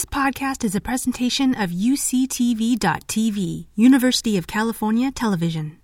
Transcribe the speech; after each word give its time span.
This 0.00 0.06
podcast 0.06 0.64
is 0.64 0.74
a 0.74 0.80
presentation 0.80 1.54
of 1.54 1.68
UCTV.tv, 1.68 3.66
University 3.74 4.38
of 4.38 4.46
California 4.46 5.10
Television. 5.10 5.76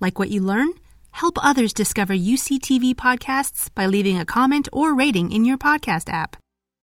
Like 0.00 0.18
what 0.18 0.28
you 0.28 0.42
learn? 0.42 0.74
Help 1.12 1.42
others 1.42 1.72
discover 1.72 2.12
UCTV 2.12 2.94
podcasts 2.94 3.74
by 3.74 3.86
leaving 3.86 4.18
a 4.18 4.26
comment 4.26 4.68
or 4.70 4.94
rating 4.94 5.32
in 5.32 5.46
your 5.46 5.56
podcast 5.56 6.12
app. 6.12 6.36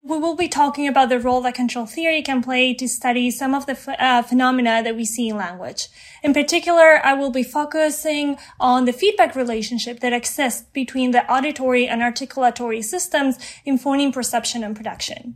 We 0.04 0.18
will 0.18 0.34
be 0.34 0.48
talking 0.48 0.88
about 0.88 1.10
the 1.10 1.20
role 1.20 1.42
that 1.42 1.54
control 1.54 1.86
theory 1.86 2.22
can 2.22 2.42
play 2.42 2.74
to 2.74 2.88
study 2.88 3.30
some 3.30 3.54
of 3.54 3.66
the 3.66 3.76
uh, 4.02 4.22
phenomena 4.22 4.82
that 4.82 4.96
we 4.96 5.04
see 5.04 5.28
in 5.28 5.36
language. 5.36 5.88
In 6.24 6.32
particular, 6.32 7.04
I 7.04 7.12
will 7.12 7.30
be 7.30 7.44
focusing 7.44 8.36
on 8.58 8.86
the 8.86 8.92
feedback 8.92 9.36
relationship 9.36 10.00
that 10.00 10.12
exists 10.12 10.64
between 10.72 11.10
the 11.10 11.30
auditory 11.30 11.86
and 11.86 12.00
articulatory 12.00 12.82
systems 12.82 13.38
in 13.64 13.78
phoneme 13.78 14.12
perception 14.12 14.64
and 14.64 14.74
production. 14.74 15.34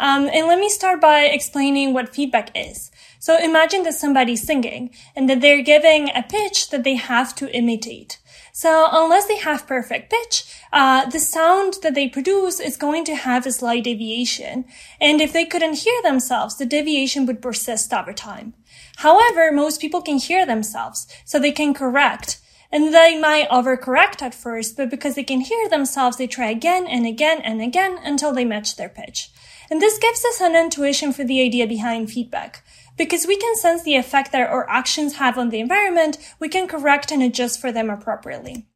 Um, 0.00 0.28
and 0.32 0.46
let 0.46 0.58
me 0.58 0.68
start 0.68 1.00
by 1.00 1.22
explaining 1.24 1.92
what 1.92 2.14
feedback 2.14 2.50
is. 2.54 2.90
So 3.18 3.38
imagine 3.38 3.84
that 3.84 3.94
somebody's 3.94 4.44
singing 4.44 4.90
and 5.14 5.30
that 5.30 5.40
they're 5.40 5.62
giving 5.62 6.10
a 6.10 6.22
pitch 6.22 6.70
that 6.70 6.82
they 6.82 6.96
have 6.96 7.34
to 7.36 7.54
imitate. 7.56 8.18
So 8.52 8.88
unless 8.92 9.26
they 9.26 9.38
have 9.38 9.66
perfect 9.66 10.10
pitch, 10.10 10.44
uh, 10.72 11.08
the 11.08 11.18
sound 11.18 11.76
that 11.82 11.94
they 11.94 12.08
produce 12.08 12.60
is 12.60 12.76
going 12.76 13.04
to 13.06 13.14
have 13.14 13.46
a 13.46 13.52
slight 13.52 13.84
deviation. 13.84 14.66
And 15.00 15.20
if 15.20 15.32
they 15.32 15.46
couldn't 15.46 15.78
hear 15.78 16.02
themselves, 16.02 16.58
the 16.58 16.66
deviation 16.66 17.24
would 17.26 17.40
persist 17.40 17.94
over 17.94 18.12
time. 18.12 18.52
However, 18.96 19.52
most 19.52 19.80
people 19.80 20.02
can 20.02 20.18
hear 20.18 20.44
themselves, 20.44 21.06
so 21.24 21.38
they 21.38 21.52
can 21.52 21.72
correct. 21.72 22.40
And 22.70 22.92
they 22.92 23.18
might 23.18 23.48
overcorrect 23.48 24.20
at 24.20 24.34
first, 24.34 24.76
but 24.76 24.90
because 24.90 25.14
they 25.14 25.24
can 25.24 25.40
hear 25.40 25.68
themselves, 25.68 26.16
they 26.16 26.26
try 26.26 26.50
again 26.50 26.86
and 26.86 27.06
again 27.06 27.40
and 27.42 27.62
again 27.62 27.98
until 28.02 28.32
they 28.32 28.44
match 28.44 28.76
their 28.76 28.88
pitch. 28.88 29.30
And 29.72 29.80
this 29.80 29.96
gives 29.96 30.22
us 30.22 30.38
an 30.42 30.54
intuition 30.54 31.14
for 31.14 31.24
the 31.24 31.40
idea 31.40 31.66
behind 31.66 32.10
feedback. 32.10 32.62
Because 32.98 33.26
we 33.26 33.38
can 33.38 33.56
sense 33.56 33.82
the 33.82 33.96
effect 33.96 34.30
that 34.32 34.50
our 34.50 34.68
actions 34.68 35.14
have 35.14 35.38
on 35.38 35.48
the 35.48 35.60
environment, 35.60 36.18
we 36.38 36.50
can 36.50 36.68
correct 36.68 37.10
and 37.10 37.22
adjust 37.22 37.58
for 37.58 37.72
them 37.72 37.88
appropriately. 37.88 38.66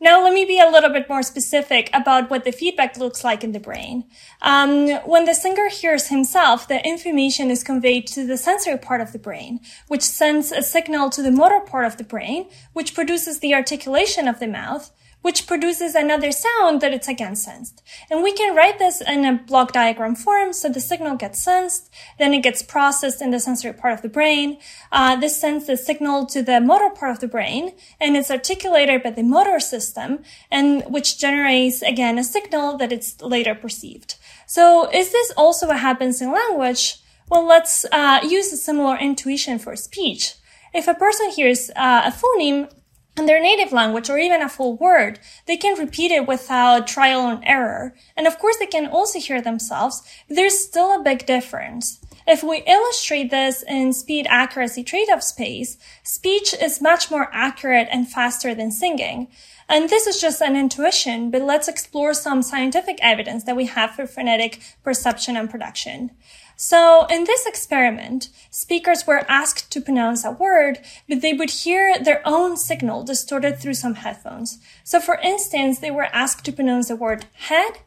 Now, 0.00 0.22
let 0.22 0.32
me 0.32 0.44
be 0.44 0.60
a 0.60 0.70
little 0.70 0.90
bit 0.90 1.08
more 1.08 1.24
specific 1.24 1.90
about 1.92 2.30
what 2.30 2.44
the 2.44 2.52
feedback 2.52 2.96
looks 2.96 3.24
like 3.24 3.42
in 3.42 3.50
the 3.50 3.58
brain. 3.58 4.04
Um, 4.40 4.88
when 5.04 5.24
the 5.24 5.34
singer 5.34 5.68
hears 5.68 6.10
himself, 6.10 6.68
the 6.68 6.80
information 6.86 7.50
is 7.50 7.64
conveyed 7.64 8.06
to 8.08 8.24
the 8.24 8.36
sensory 8.36 8.78
part 8.78 9.00
of 9.00 9.12
the 9.12 9.18
brain, 9.18 9.58
which 9.88 10.02
sends 10.02 10.52
a 10.52 10.62
signal 10.62 11.10
to 11.10 11.22
the 11.22 11.32
motor 11.32 11.58
part 11.58 11.86
of 11.86 11.96
the 11.96 12.04
brain, 12.04 12.48
which 12.72 12.94
produces 12.94 13.40
the 13.40 13.52
articulation 13.52 14.28
of 14.28 14.38
the 14.38 14.46
mouth, 14.46 14.92
which 15.22 15.46
produces 15.46 15.94
another 15.94 16.30
sound 16.30 16.80
that 16.80 16.92
it's 16.92 17.08
again 17.08 17.34
sensed. 17.34 17.82
And 18.10 18.22
we 18.22 18.32
can 18.32 18.54
write 18.54 18.78
this 18.78 19.00
in 19.00 19.24
a 19.24 19.34
block 19.34 19.72
diagram 19.72 20.14
form. 20.14 20.52
So 20.52 20.68
the 20.68 20.80
signal 20.80 21.16
gets 21.16 21.42
sensed, 21.42 21.90
then 22.18 22.32
it 22.32 22.42
gets 22.42 22.62
processed 22.62 23.20
in 23.20 23.32
the 23.32 23.40
sensory 23.40 23.72
part 23.72 23.94
of 23.94 24.02
the 24.02 24.08
brain. 24.08 24.58
Uh, 24.92 25.16
this 25.16 25.40
sends 25.40 25.66
the 25.66 25.76
signal 25.76 26.26
to 26.26 26.42
the 26.42 26.60
motor 26.60 26.90
part 26.90 27.10
of 27.12 27.20
the 27.20 27.28
brain, 27.28 27.74
and 28.00 28.16
it's 28.16 28.30
articulated 28.30 29.02
by 29.02 29.10
the 29.10 29.22
motor 29.22 29.58
system, 29.58 30.20
and 30.50 30.84
which 30.84 31.18
generates 31.18 31.82
again 31.82 32.18
a 32.18 32.24
signal 32.24 32.76
that 32.78 32.92
it's 32.92 33.20
later 33.20 33.54
perceived. 33.54 34.14
So 34.46 34.88
is 34.90 35.10
this 35.10 35.32
also 35.36 35.66
what 35.66 35.80
happens 35.80 36.22
in 36.22 36.32
language? 36.32 36.98
Well, 37.28 37.44
let's 37.44 37.84
uh, 37.90 38.20
use 38.22 38.52
a 38.52 38.56
similar 38.56 38.96
intuition 38.96 39.58
for 39.58 39.74
speech. 39.74 40.34
If 40.72 40.86
a 40.86 40.94
person 40.94 41.30
hears 41.30 41.70
uh, 41.70 42.02
a 42.04 42.12
phoneme, 42.12 42.70
in 43.16 43.26
their 43.26 43.40
native 43.40 43.72
language 43.72 44.10
or 44.10 44.18
even 44.18 44.42
a 44.42 44.48
full 44.48 44.76
word, 44.76 45.18
they 45.46 45.56
can 45.56 45.78
repeat 45.78 46.10
it 46.10 46.26
without 46.26 46.86
trial 46.86 47.26
and 47.28 47.42
error. 47.44 47.94
And 48.16 48.26
of 48.26 48.38
course, 48.38 48.56
they 48.58 48.66
can 48.66 48.86
also 48.86 49.18
hear 49.18 49.40
themselves, 49.40 50.02
there's 50.28 50.58
still 50.58 50.94
a 50.94 51.02
big 51.02 51.26
difference. 51.26 52.00
If 52.26 52.42
we 52.42 52.64
illustrate 52.66 53.30
this 53.30 53.62
in 53.62 53.92
speed 53.92 54.26
accuracy 54.28 54.82
trade-off 54.82 55.22
space, 55.22 55.78
speech 56.02 56.52
is 56.60 56.82
much 56.82 57.10
more 57.10 57.30
accurate 57.32 57.88
and 57.90 58.08
faster 58.08 58.54
than 58.54 58.72
singing. 58.72 59.28
And 59.68 59.88
this 59.88 60.06
is 60.06 60.20
just 60.20 60.42
an 60.42 60.56
intuition, 60.56 61.30
but 61.30 61.42
let's 61.42 61.68
explore 61.68 62.14
some 62.14 62.42
scientific 62.42 62.98
evidence 63.00 63.44
that 63.44 63.56
we 63.56 63.66
have 63.66 63.92
for 63.92 64.06
phonetic 64.06 64.60
perception 64.82 65.36
and 65.36 65.48
production. 65.48 66.10
So 66.56 67.06
in 67.10 67.24
this 67.24 67.44
experiment, 67.44 68.30
speakers 68.50 69.06
were 69.06 69.26
asked 69.28 69.70
to 69.72 69.80
pronounce 69.80 70.24
a 70.24 70.30
word, 70.30 70.78
but 71.06 71.20
they 71.20 71.34
would 71.34 71.50
hear 71.50 71.98
their 71.98 72.22
own 72.24 72.56
signal 72.56 73.04
distorted 73.04 73.58
through 73.58 73.74
some 73.74 73.94
headphones. 73.94 74.58
So 74.82 74.98
for 74.98 75.16
instance, 75.22 75.78
they 75.78 75.90
were 75.90 76.08
asked 76.12 76.46
to 76.46 76.52
pronounce 76.52 76.88
the 76.88 76.96
word 76.96 77.26
head, 77.34 77.80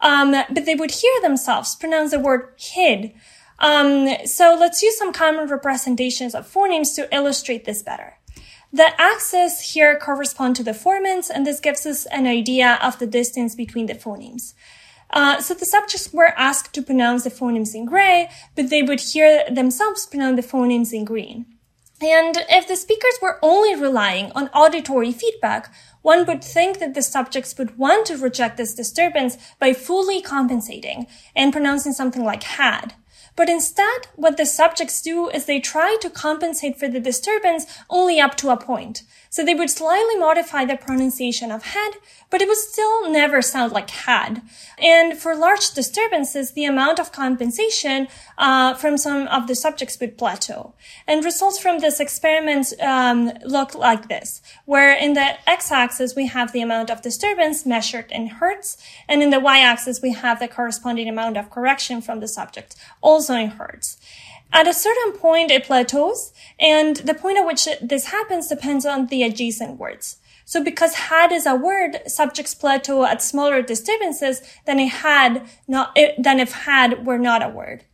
um, 0.00 0.32
but 0.32 0.64
they 0.66 0.74
would 0.74 0.90
hear 0.90 1.22
themselves 1.22 1.76
pronounce 1.76 2.10
the 2.10 2.18
word 2.18 2.52
hid. 2.56 3.14
Um, 3.60 4.08
so 4.26 4.56
let's 4.58 4.82
use 4.82 4.98
some 4.98 5.12
common 5.12 5.48
representations 5.48 6.34
of 6.34 6.52
phonemes 6.52 6.94
to 6.96 7.14
illustrate 7.14 7.64
this 7.64 7.82
better. 7.82 8.18
The 8.72 9.00
axes 9.00 9.72
here 9.72 9.98
correspond 9.98 10.56
to 10.56 10.64
the 10.64 10.72
formants, 10.72 11.30
and 11.32 11.46
this 11.46 11.60
gives 11.60 11.86
us 11.86 12.04
an 12.06 12.26
idea 12.26 12.78
of 12.82 12.98
the 12.98 13.06
distance 13.06 13.54
between 13.54 13.86
the 13.86 13.94
phonemes. 13.94 14.52
Uh, 15.16 15.40
so 15.40 15.54
the 15.54 15.64
subjects 15.64 16.12
were 16.12 16.34
asked 16.36 16.74
to 16.74 16.82
pronounce 16.82 17.24
the 17.24 17.30
phonemes 17.30 17.74
in 17.74 17.86
gray, 17.86 18.28
but 18.54 18.68
they 18.68 18.82
would 18.82 19.00
hear 19.00 19.48
themselves 19.50 20.04
pronounce 20.04 20.36
the 20.36 20.46
phonemes 20.46 20.92
in 20.92 21.06
green. 21.06 21.46
And 22.02 22.44
if 22.50 22.68
the 22.68 22.76
speakers 22.76 23.14
were 23.22 23.38
only 23.40 23.74
relying 23.74 24.30
on 24.32 24.48
auditory 24.48 25.12
feedback, 25.12 25.72
one 26.02 26.26
would 26.26 26.44
think 26.44 26.80
that 26.80 26.92
the 26.92 27.00
subjects 27.00 27.56
would 27.56 27.78
want 27.78 28.06
to 28.08 28.18
reject 28.18 28.58
this 28.58 28.74
disturbance 28.74 29.38
by 29.58 29.72
fully 29.72 30.20
compensating 30.20 31.06
and 31.34 31.50
pronouncing 31.50 31.94
something 31.94 32.22
like 32.22 32.42
had. 32.42 32.92
But 33.36 33.48
instead, 33.48 34.08
what 34.16 34.36
the 34.36 34.44
subjects 34.44 35.00
do 35.00 35.30
is 35.30 35.46
they 35.46 35.60
try 35.60 35.96
to 36.02 36.10
compensate 36.10 36.78
for 36.78 36.88
the 36.88 37.00
disturbance 37.00 37.64
only 37.88 38.20
up 38.20 38.34
to 38.36 38.50
a 38.50 38.56
point. 38.58 39.02
So 39.36 39.44
they 39.44 39.54
would 39.54 39.68
slightly 39.68 40.16
modify 40.16 40.64
the 40.64 40.78
pronunciation 40.78 41.50
of 41.50 41.62
head, 41.62 41.96
but 42.30 42.40
it 42.40 42.48
would 42.48 42.56
still 42.56 43.10
never 43.10 43.42
sound 43.42 43.70
like 43.70 43.90
had. 43.90 44.40
And 44.78 45.18
for 45.18 45.36
large 45.36 45.72
disturbances, 45.72 46.52
the 46.52 46.64
amount 46.64 46.98
of 46.98 47.12
compensation 47.12 48.08
uh, 48.38 48.72
from 48.72 48.96
some 48.96 49.28
of 49.28 49.46
the 49.46 49.54
subjects 49.54 50.00
would 50.00 50.16
plateau. 50.16 50.72
And 51.06 51.22
results 51.22 51.58
from 51.58 51.80
this 51.80 52.00
experiment 52.00 52.72
um, 52.80 53.30
look 53.44 53.74
like 53.74 54.08
this, 54.08 54.40
where 54.64 54.94
in 54.94 55.12
the 55.12 55.36
x-axis 55.46 56.16
we 56.16 56.28
have 56.28 56.52
the 56.52 56.62
amount 56.62 56.90
of 56.90 57.02
disturbance 57.02 57.66
measured 57.66 58.10
in 58.10 58.28
hertz, 58.28 58.78
and 59.06 59.22
in 59.22 59.28
the 59.28 59.38
y-axis 59.38 60.00
we 60.00 60.14
have 60.14 60.38
the 60.40 60.48
corresponding 60.48 61.10
amount 61.10 61.36
of 61.36 61.50
correction 61.50 62.00
from 62.00 62.20
the 62.20 62.28
subject, 62.28 62.74
also 63.02 63.34
in 63.34 63.50
hertz. 63.50 63.98
At 64.52 64.68
a 64.68 64.74
certain 64.74 65.12
point, 65.12 65.50
it 65.50 65.64
plateaus, 65.64 66.32
and 66.58 66.96
the 66.96 67.14
point 67.14 67.38
at 67.38 67.46
which 67.46 67.68
this 67.82 68.06
happens 68.06 68.48
depends 68.48 68.86
on 68.86 69.06
the 69.06 69.22
adjacent 69.22 69.78
words. 69.78 70.18
So 70.44 70.62
because 70.62 70.94
had 70.94 71.32
is 71.32 71.44
a 71.44 71.56
word, 71.56 71.98
subjects 72.06 72.54
plateau 72.54 73.04
at 73.04 73.20
smaller 73.20 73.62
disturbances 73.62 74.42
than 74.64 74.78
it 74.78 74.88
had 74.88 75.48
not, 75.66 75.98
than 76.16 76.38
if 76.38 76.52
had 76.52 77.04
were 77.04 77.18
not 77.18 77.42
a 77.42 77.48
word 77.48 77.84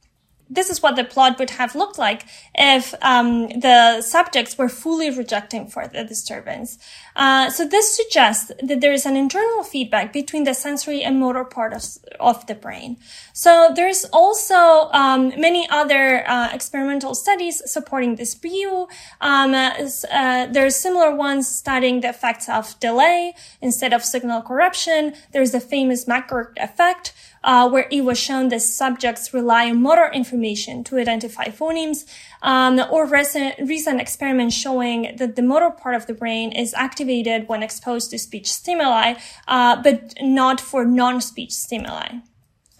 this 0.52 0.68
is 0.68 0.82
what 0.82 0.96
the 0.96 1.04
plot 1.04 1.38
would 1.38 1.50
have 1.50 1.74
looked 1.74 1.98
like 1.98 2.26
if 2.54 2.94
um, 3.00 3.48
the 3.48 4.02
subjects 4.02 4.58
were 4.58 4.68
fully 4.68 5.10
rejecting 5.10 5.66
for 5.66 5.88
the 5.88 6.04
disturbance. 6.04 6.78
Uh, 7.14 7.50
so 7.50 7.66
this 7.66 7.94
suggests 7.94 8.50
that 8.62 8.80
there 8.80 8.92
is 8.92 9.04
an 9.04 9.16
internal 9.16 9.62
feedback 9.62 10.12
between 10.12 10.44
the 10.44 10.54
sensory 10.54 11.02
and 11.02 11.20
motor 11.20 11.44
part 11.44 11.72
of, 11.72 11.84
of 12.18 12.46
the 12.46 12.54
brain. 12.54 12.96
So 13.32 13.72
there's 13.74 14.04
also 14.12 14.90
um, 14.92 15.28
many 15.40 15.68
other 15.68 16.28
uh, 16.28 16.48
experimental 16.52 17.14
studies 17.14 17.62
supporting 17.70 18.16
this 18.16 18.34
view. 18.34 18.88
Um, 19.20 19.54
uh, 19.54 20.46
there's 20.46 20.76
similar 20.76 21.14
ones 21.14 21.48
studying 21.48 22.00
the 22.00 22.08
effects 22.08 22.48
of 22.48 22.78
delay 22.80 23.34
instead 23.60 23.92
of 23.92 24.04
signal 24.04 24.42
corruption. 24.42 25.14
There's 25.32 25.52
the 25.52 25.60
famous 25.60 26.06
McGurk 26.06 26.52
effect, 26.56 27.12
uh, 27.44 27.68
where 27.68 27.88
it 27.90 28.04
was 28.04 28.18
shown 28.18 28.48
that 28.50 28.62
subjects 28.62 29.34
rely 29.34 29.68
on 29.70 29.82
motor 29.82 30.10
information 30.12 30.84
to 30.84 30.96
identify 30.98 31.46
phonemes, 31.46 32.04
um, 32.42 32.80
or 32.90 33.06
recent, 33.06 33.54
recent 33.60 34.00
experiments 34.00 34.54
showing 34.54 35.14
that 35.16 35.36
the 35.36 35.42
motor 35.42 35.70
part 35.70 35.94
of 35.94 36.06
the 36.06 36.14
brain 36.14 36.52
is 36.52 36.74
activated 36.74 37.48
when 37.48 37.62
exposed 37.62 38.10
to 38.10 38.18
speech 38.18 38.52
stimuli, 38.52 39.14
uh, 39.48 39.80
but 39.82 40.14
not 40.20 40.60
for 40.60 40.84
non-speech 40.84 41.52
stimuli. 41.52 42.18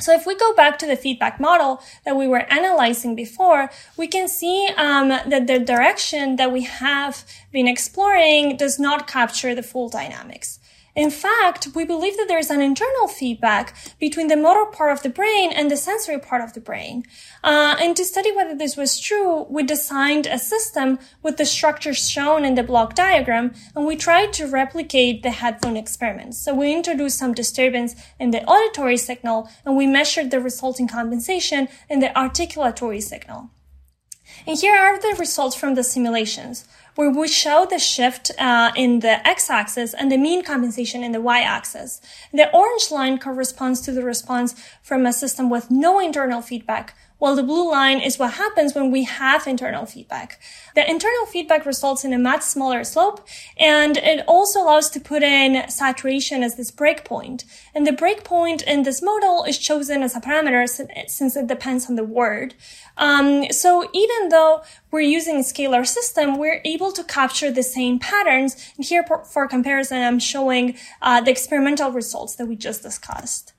So 0.01 0.13
if 0.13 0.27
we 0.27 0.35
go 0.35 0.53
back 0.55 0.81
to 0.81 0.87
the 0.87 0.97
feedback 0.97 1.39
model 1.39 1.81
that 2.05 2.17
we 2.17 2.27
were 2.27 2.53
analyzing 2.53 3.15
before, 3.15 3.71
we 3.97 4.09
can 4.09 4.27
see 4.27 4.69
um, 4.77 5.09
that 5.11 5.47
the 5.47 5.61
direction 5.61 6.37
that 6.37 6.51
we 6.51 6.63
have 6.63 7.25
been 7.53 7.69
exploring 7.69 8.57
does 8.57 8.81
not 8.81 9.07
capture 9.07 9.55
the 9.55 9.63
full 9.63 9.89
dynamics. 9.89 10.59
In 10.95 11.11
fact, 11.11 11.69
we 11.75 11.85
believe 11.87 12.19
that 12.19 12.29
there 12.29 12.39
is 12.39 12.51
an 12.51 12.61
internal 12.61 13.09
feedback 13.09 13.75
between 13.99 14.29
the 14.29 14.37
motor 14.37 14.67
part 14.71 14.93
of 14.93 15.03
the 15.03 15.09
brain 15.09 15.51
and 15.51 15.71
the 15.71 15.77
sensory 15.77 16.19
part 16.19 16.43
of 16.43 16.53
the 16.53 16.61
brain. 16.61 17.05
Uh, 17.43 17.77
and 17.81 17.97
to 17.97 18.05
study 18.05 18.31
whether 18.31 18.55
this 18.55 18.77
was 18.77 19.01
true, 19.01 19.47
we 19.49 19.63
designed 19.63 20.27
a 20.27 20.39
system 20.39 20.99
with 21.23 21.39
the 21.39 21.47
structures 21.47 22.11
shown 22.11 22.45
in 22.45 22.57
the 22.57 22.63
block 22.63 22.95
diagram, 22.95 23.55
and 23.75 23.87
we 23.87 23.97
tried 23.97 24.35
to 24.35 24.47
replicate 24.47 25.23
the 25.23 25.31
headphone 25.31 25.79
experiments. 25.79 26.39
So 26.45 26.55
we 26.55 26.75
introduced 26.75 27.19
some 27.19 27.33
disturbance 27.33 27.95
in 28.21 28.31
the 28.31 28.45
auditory 28.45 28.99
signal, 28.99 29.49
and 29.65 29.79
we 29.79 29.87
measured 29.87 30.31
the 30.31 30.41
resulting 30.41 30.89
compensation 30.89 31.69
in 31.89 32.01
the 32.01 32.09
articulatory 32.09 33.03
signal. 33.03 33.49
And 34.47 34.59
here 34.59 34.77
are 34.77 35.01
the 35.01 35.17
results 35.19 35.57
from 35.57 35.75
the 35.75 35.85
simulations 35.85 36.67
where 36.95 37.11
we 37.11 37.29
show 37.29 37.67
the 37.69 37.79
shift 37.79 38.31
uh, 38.39 38.71
in 38.77 39.01
the 39.01 39.27
x-axis 39.27 39.95
and 39.95 40.11
the 40.13 40.19
mean 40.19 40.43
compensation 40.45 41.03
in 41.03 41.13
the 41.13 41.21
y-axis. 41.21 42.01
The 42.33 42.51
orange 42.55 42.91
line 42.91 43.19
corresponds 43.19 43.81
to 43.83 43.93
the 43.93 44.03
response 44.03 44.55
from 44.83 45.07
a 45.07 45.13
system 45.13 45.49
with 45.49 45.71
no 45.71 45.99
internal 45.99 46.43
feedback, 46.43 46.95
while 47.23 47.37
the 47.37 47.43
blue 47.45 47.71
line 47.71 48.01
is 48.01 48.19
what 48.19 48.33
happens 48.33 48.75
when 48.75 48.91
we 48.91 49.05
have 49.05 49.47
internal 49.47 49.87
feedback. 49.87 50.41
The 50.75 50.91
internal 50.91 51.25
feedback 51.27 51.65
results 51.65 52.05
in 52.05 52.13
a 52.13 52.19
much 52.19 52.43
smaller 52.43 52.83
slope, 52.83 53.25
and 53.57 53.97
it 53.97 54.25
also 54.27 54.63
allows 54.63 54.91
to 54.91 54.99
put 54.99 55.23
in 55.23 55.71
saturation 55.71 56.43
as 56.43 56.57
this 56.57 56.73
breakpoint. 56.73 57.45
And 57.77 57.87
the 57.87 57.93
breakpoint 57.93 58.65
in 58.65 58.83
this 58.83 59.01
model 59.01 59.45
is 59.45 59.57
chosen 59.57 60.03
as 60.03 60.17
a 60.17 60.21
parameter 60.21 60.69
since 61.09 61.37
it 61.37 61.47
depends 61.47 61.89
on 61.89 61.95
the 61.95 62.03
word. 62.03 62.55
Um, 62.97 63.53
so 63.53 63.89
even 63.95 64.31
though 64.31 64.65
we're 64.91 65.03
using 65.03 65.37
a 65.37 65.45
scalar 65.45 65.87
system, 65.87 66.39
we're 66.39 66.61
able 66.65 66.91
to 66.91 67.05
capture 67.05 67.53
the 67.53 67.63
same 67.63 68.01
patterns. 68.01 68.57
And 68.77 68.85
here, 68.85 69.05
for, 69.05 69.25
for 69.27 69.47
comparison, 69.47 70.03
I'm 70.03 70.19
showing 70.19 70.77
uh, 71.01 71.21
the 71.21 71.31
experimental 71.31 71.93
results 71.93 72.35
that 72.35 72.47
we 72.47 72.57
just 72.57 72.83
discussed. 72.83 73.52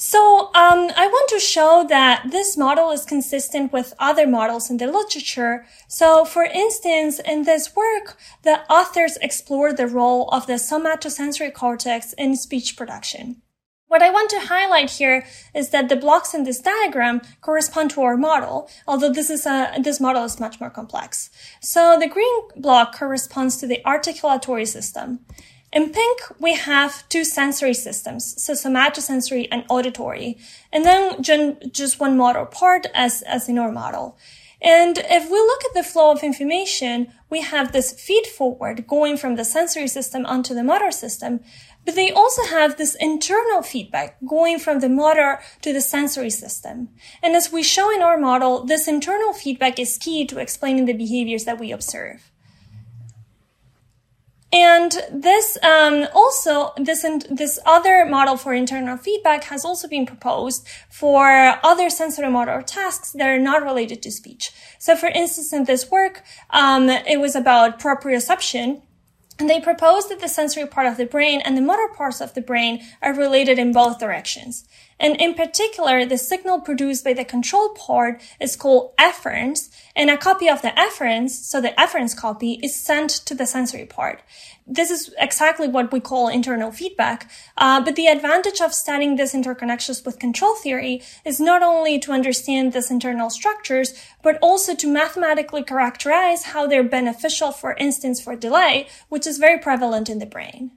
So 0.00 0.52
um, 0.54 0.92
I 0.96 1.08
want 1.08 1.28
to 1.30 1.40
show 1.40 1.84
that 1.88 2.30
this 2.30 2.56
model 2.56 2.92
is 2.92 3.04
consistent 3.04 3.72
with 3.72 3.94
other 3.98 4.28
models 4.28 4.70
in 4.70 4.76
the 4.76 4.86
literature. 4.86 5.66
So 5.88 6.24
for 6.24 6.44
instance, 6.44 7.18
in 7.18 7.42
this 7.42 7.74
work, 7.74 8.16
the 8.44 8.60
authors 8.72 9.18
explore 9.20 9.72
the 9.72 9.88
role 9.88 10.28
of 10.28 10.46
the 10.46 10.52
somatosensory 10.52 11.52
cortex 11.52 12.12
in 12.12 12.36
speech 12.36 12.76
production. 12.76 13.42
What 13.88 14.02
I 14.02 14.10
want 14.10 14.30
to 14.30 14.40
highlight 14.40 14.90
here 14.90 15.26
is 15.52 15.70
that 15.70 15.88
the 15.88 15.96
blocks 15.96 16.32
in 16.32 16.44
this 16.44 16.60
diagram 16.60 17.20
correspond 17.40 17.90
to 17.92 18.02
our 18.02 18.16
model, 18.16 18.70
although 18.86 19.12
this 19.12 19.30
is 19.30 19.46
a, 19.46 19.72
this 19.82 19.98
model 19.98 20.22
is 20.22 20.38
much 20.38 20.60
more 20.60 20.70
complex. 20.70 21.28
So 21.60 21.98
the 21.98 22.06
green 22.06 22.34
block 22.54 22.96
corresponds 22.96 23.56
to 23.56 23.66
the 23.66 23.80
articulatory 23.84 24.68
system. 24.68 25.20
In 25.70 25.90
pink, 25.90 26.20
we 26.40 26.54
have 26.54 27.06
two 27.10 27.24
sensory 27.24 27.74
systems, 27.74 28.42
so 28.42 28.54
somatosensory 28.54 29.48
and 29.52 29.64
auditory, 29.68 30.38
and 30.72 30.84
then 30.84 31.22
just 31.22 32.00
one 32.00 32.16
motor 32.16 32.46
part 32.46 32.86
as, 32.94 33.20
as 33.22 33.48
in 33.50 33.58
our 33.58 33.70
model. 33.70 34.16
And 34.62 34.98
if 34.98 35.30
we 35.30 35.38
look 35.38 35.64
at 35.66 35.74
the 35.74 35.82
flow 35.82 36.10
of 36.10 36.22
information, 36.22 37.12
we 37.30 37.42
have 37.42 37.72
this 37.72 37.92
feed 37.92 38.26
forward 38.26 38.86
going 38.86 39.16
from 39.18 39.36
the 39.36 39.44
sensory 39.44 39.88
system 39.88 40.24
onto 40.24 40.54
the 40.54 40.64
motor 40.64 40.90
system, 40.90 41.40
but 41.84 41.94
they 41.94 42.10
also 42.10 42.44
have 42.44 42.76
this 42.76 42.96
internal 42.98 43.62
feedback 43.62 44.16
going 44.26 44.58
from 44.58 44.80
the 44.80 44.88
motor 44.88 45.38
to 45.62 45.72
the 45.72 45.80
sensory 45.80 46.30
system. 46.30 46.88
And 47.22 47.36
as 47.36 47.52
we 47.52 47.62
show 47.62 47.94
in 47.94 48.02
our 48.02 48.18
model, 48.18 48.64
this 48.64 48.88
internal 48.88 49.32
feedback 49.32 49.78
is 49.78 49.98
key 49.98 50.26
to 50.26 50.38
explaining 50.38 50.86
the 50.86 50.92
behaviors 50.94 51.44
that 51.44 51.60
we 51.60 51.72
observe. 51.72 52.32
And 54.50 54.92
this 55.12 55.58
um, 55.62 56.06
also 56.14 56.72
this 56.78 57.04
and 57.04 57.26
this 57.30 57.58
other 57.66 58.06
model 58.06 58.36
for 58.38 58.54
internal 58.54 58.96
feedback 58.96 59.44
has 59.44 59.62
also 59.62 59.88
been 59.88 60.06
proposed 60.06 60.66
for 60.88 61.58
other 61.62 61.90
sensory 61.90 62.30
motor 62.30 62.62
tasks 62.62 63.12
that 63.12 63.28
are 63.28 63.38
not 63.38 63.62
related 63.62 64.00
to 64.02 64.10
speech. 64.10 64.50
So, 64.78 64.96
for 64.96 65.08
instance, 65.08 65.52
in 65.52 65.64
this 65.64 65.90
work, 65.90 66.22
um, 66.48 66.88
it 66.88 67.20
was 67.20 67.36
about 67.36 67.78
proprioception, 67.78 68.80
and 69.38 69.50
they 69.50 69.60
proposed 69.60 70.08
that 70.08 70.20
the 70.20 70.28
sensory 70.28 70.66
part 70.66 70.86
of 70.86 70.96
the 70.96 71.04
brain 71.04 71.42
and 71.44 71.54
the 71.54 71.62
motor 71.62 71.88
parts 71.94 72.22
of 72.22 72.32
the 72.32 72.40
brain 72.40 72.82
are 73.02 73.14
related 73.14 73.58
in 73.58 73.72
both 73.72 74.00
directions. 74.00 74.66
And 75.00 75.20
in 75.20 75.34
particular, 75.34 76.04
the 76.04 76.18
signal 76.18 76.60
produced 76.60 77.04
by 77.04 77.12
the 77.12 77.24
control 77.24 77.70
part 77.70 78.20
is 78.40 78.56
called 78.56 78.92
efference, 78.98 79.70
and 79.94 80.10
a 80.10 80.16
copy 80.16 80.48
of 80.48 80.62
the 80.62 80.78
efference, 80.78 81.38
so 81.38 81.60
the 81.60 81.78
efference 81.80 82.14
copy, 82.14 82.58
is 82.62 82.74
sent 82.74 83.10
to 83.10 83.34
the 83.34 83.46
sensory 83.46 83.86
part. 83.86 84.22
This 84.66 84.90
is 84.90 85.14
exactly 85.18 85.66
what 85.66 85.92
we 85.92 86.00
call 86.00 86.28
internal 86.28 86.70
feedback. 86.70 87.30
Uh, 87.56 87.80
but 87.82 87.96
the 87.96 88.06
advantage 88.06 88.60
of 88.60 88.74
studying 88.74 89.16
these 89.16 89.32
interconnections 89.32 90.04
with 90.04 90.18
control 90.18 90.54
theory 90.56 91.02
is 91.24 91.40
not 91.40 91.62
only 91.62 91.98
to 92.00 92.12
understand 92.12 92.72
these 92.72 92.90
internal 92.90 93.30
structures, 93.30 93.94
but 94.22 94.38
also 94.42 94.74
to 94.74 94.86
mathematically 94.86 95.62
characterize 95.62 96.44
how 96.52 96.66
they're 96.66 96.84
beneficial, 96.84 97.50
for 97.50 97.74
instance, 97.74 98.20
for 98.20 98.36
delay, 98.36 98.88
which 99.08 99.26
is 99.26 99.38
very 99.38 99.58
prevalent 99.58 100.10
in 100.10 100.18
the 100.18 100.26
brain. 100.26 100.72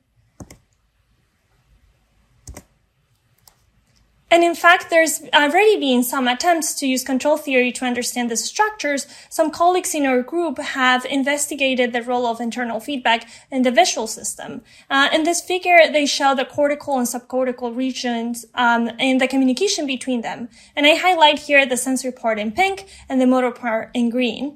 And 4.31 4.45
in 4.45 4.55
fact, 4.55 4.89
there's 4.89 5.21
already 5.33 5.77
been 5.77 6.03
some 6.03 6.25
attempts 6.29 6.73
to 6.75 6.87
use 6.87 7.03
control 7.03 7.35
theory 7.35 7.73
to 7.73 7.85
understand 7.85 8.31
the 8.31 8.37
structures. 8.37 9.05
Some 9.29 9.51
colleagues 9.51 9.93
in 9.93 10.05
our 10.05 10.21
group 10.21 10.57
have 10.57 11.03
investigated 11.03 11.91
the 11.91 12.01
role 12.01 12.25
of 12.25 12.39
internal 12.39 12.79
feedback 12.79 13.27
in 13.51 13.63
the 13.63 13.71
visual 13.71 14.07
system. 14.07 14.61
Uh, 14.89 15.09
in 15.11 15.23
this 15.23 15.41
figure, 15.41 15.79
they 15.91 16.05
show 16.05 16.33
the 16.33 16.45
cortical 16.45 16.97
and 16.97 17.07
subcortical 17.07 17.75
regions 17.75 18.45
um, 18.55 18.89
and 18.99 19.19
the 19.19 19.27
communication 19.27 19.85
between 19.85 20.21
them. 20.21 20.47
And 20.77 20.87
I 20.87 20.95
highlight 20.95 21.39
here 21.39 21.65
the 21.65 21.75
sensory 21.75 22.13
part 22.13 22.39
in 22.39 22.53
pink 22.53 22.87
and 23.09 23.19
the 23.19 23.27
motor 23.27 23.51
part 23.51 23.89
in 23.93 24.09
green. 24.09 24.55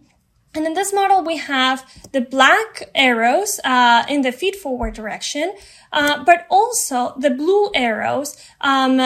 And 0.56 0.66
in 0.66 0.74
this 0.74 0.94
model, 0.94 1.22
we 1.22 1.38
have 1.38 1.86
the 2.14 2.22
black 2.22 2.90
arrows 2.96 3.60
uh, 3.66 4.06
in 4.08 4.22
the 4.22 4.32
feed 4.32 4.56
forward 4.56 4.94
direction, 4.94 5.54
uh, 5.92 6.24
but 6.24 6.48
also 6.50 7.14
the 7.18 7.30
blue 7.30 7.72
arrows, 7.76 8.38
um, 8.62 9.02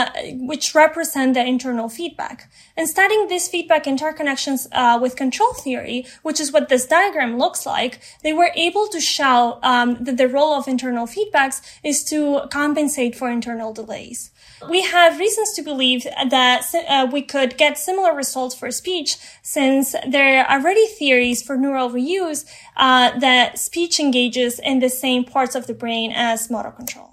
which 0.47 0.75
represent 0.75 1.33
the 1.33 1.43
internal 1.43 1.89
feedback. 1.89 2.51
And 2.77 2.87
studying 2.87 3.27
these 3.27 3.47
feedback 3.47 3.85
interconnections 3.85 4.67
uh, 4.71 4.99
with 5.01 5.15
control 5.15 5.53
theory, 5.53 6.05
which 6.21 6.39
is 6.39 6.51
what 6.51 6.69
this 6.69 6.85
diagram 6.85 7.39
looks 7.39 7.65
like, 7.65 7.99
they 8.23 8.33
were 8.33 8.51
able 8.55 8.87
to 8.87 9.01
show 9.01 9.59
um, 9.63 9.97
that 10.03 10.17
the 10.17 10.27
role 10.27 10.53
of 10.53 10.67
internal 10.67 11.07
feedbacks 11.07 11.61
is 11.83 12.03
to 12.05 12.41
compensate 12.51 13.15
for 13.15 13.29
internal 13.29 13.73
delays. 13.73 14.31
We 14.67 14.81
have 14.81 15.19
reasons 15.19 15.53
to 15.53 15.61
believe 15.61 16.03
that 16.03 16.65
uh, 16.73 17.07
we 17.11 17.21
could 17.21 17.57
get 17.57 17.77
similar 17.77 18.13
results 18.13 18.55
for 18.55 18.71
speech 18.71 19.17
since 19.41 19.95
there 20.07 20.43
are 20.43 20.59
already 20.59 20.85
theories 20.87 21.41
for 21.41 21.55
neural 21.55 21.89
reuse 21.89 22.45
uh, 22.75 23.17
that 23.19 23.57
speech 23.57 23.99
engages 23.99 24.59
in 24.59 24.79
the 24.79 24.89
same 24.89 25.23
parts 25.23 25.55
of 25.55 25.67
the 25.67 25.73
brain 25.73 26.11
as 26.11 26.49
motor 26.49 26.71
control. 26.71 27.08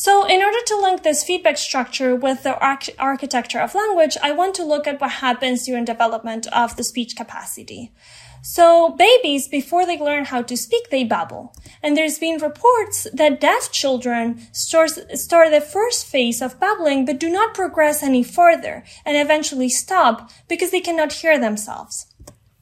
So 0.00 0.24
in 0.24 0.40
order 0.40 0.56
to 0.64 0.80
link 0.80 1.02
this 1.02 1.22
feedback 1.22 1.58
structure 1.58 2.16
with 2.16 2.42
the 2.42 2.58
arch- 2.58 2.88
architecture 2.98 3.60
of 3.60 3.74
language, 3.74 4.16
I 4.22 4.32
want 4.32 4.54
to 4.54 4.64
look 4.64 4.86
at 4.86 4.98
what 4.98 5.10
happens 5.10 5.66
during 5.66 5.84
development 5.84 6.46
of 6.46 6.74
the 6.76 6.84
speech 6.84 7.14
capacity. 7.14 7.92
So 8.40 8.96
babies, 8.96 9.46
before 9.46 9.84
they 9.84 9.98
learn 9.98 10.24
how 10.24 10.40
to 10.40 10.56
speak, 10.56 10.88
they 10.88 11.04
babble. 11.04 11.52
And 11.82 11.98
there's 11.98 12.18
been 12.18 12.38
reports 12.40 13.08
that 13.12 13.42
deaf 13.42 13.70
children 13.72 14.40
start, 14.52 14.92
start 15.18 15.50
the 15.50 15.60
first 15.60 16.06
phase 16.06 16.40
of 16.40 16.58
babbling, 16.58 17.04
but 17.04 17.20
do 17.20 17.28
not 17.28 17.52
progress 17.52 18.02
any 18.02 18.22
further 18.22 18.84
and 19.04 19.18
eventually 19.18 19.68
stop 19.68 20.30
because 20.48 20.70
they 20.70 20.80
cannot 20.80 21.12
hear 21.12 21.38
themselves. 21.38 22.06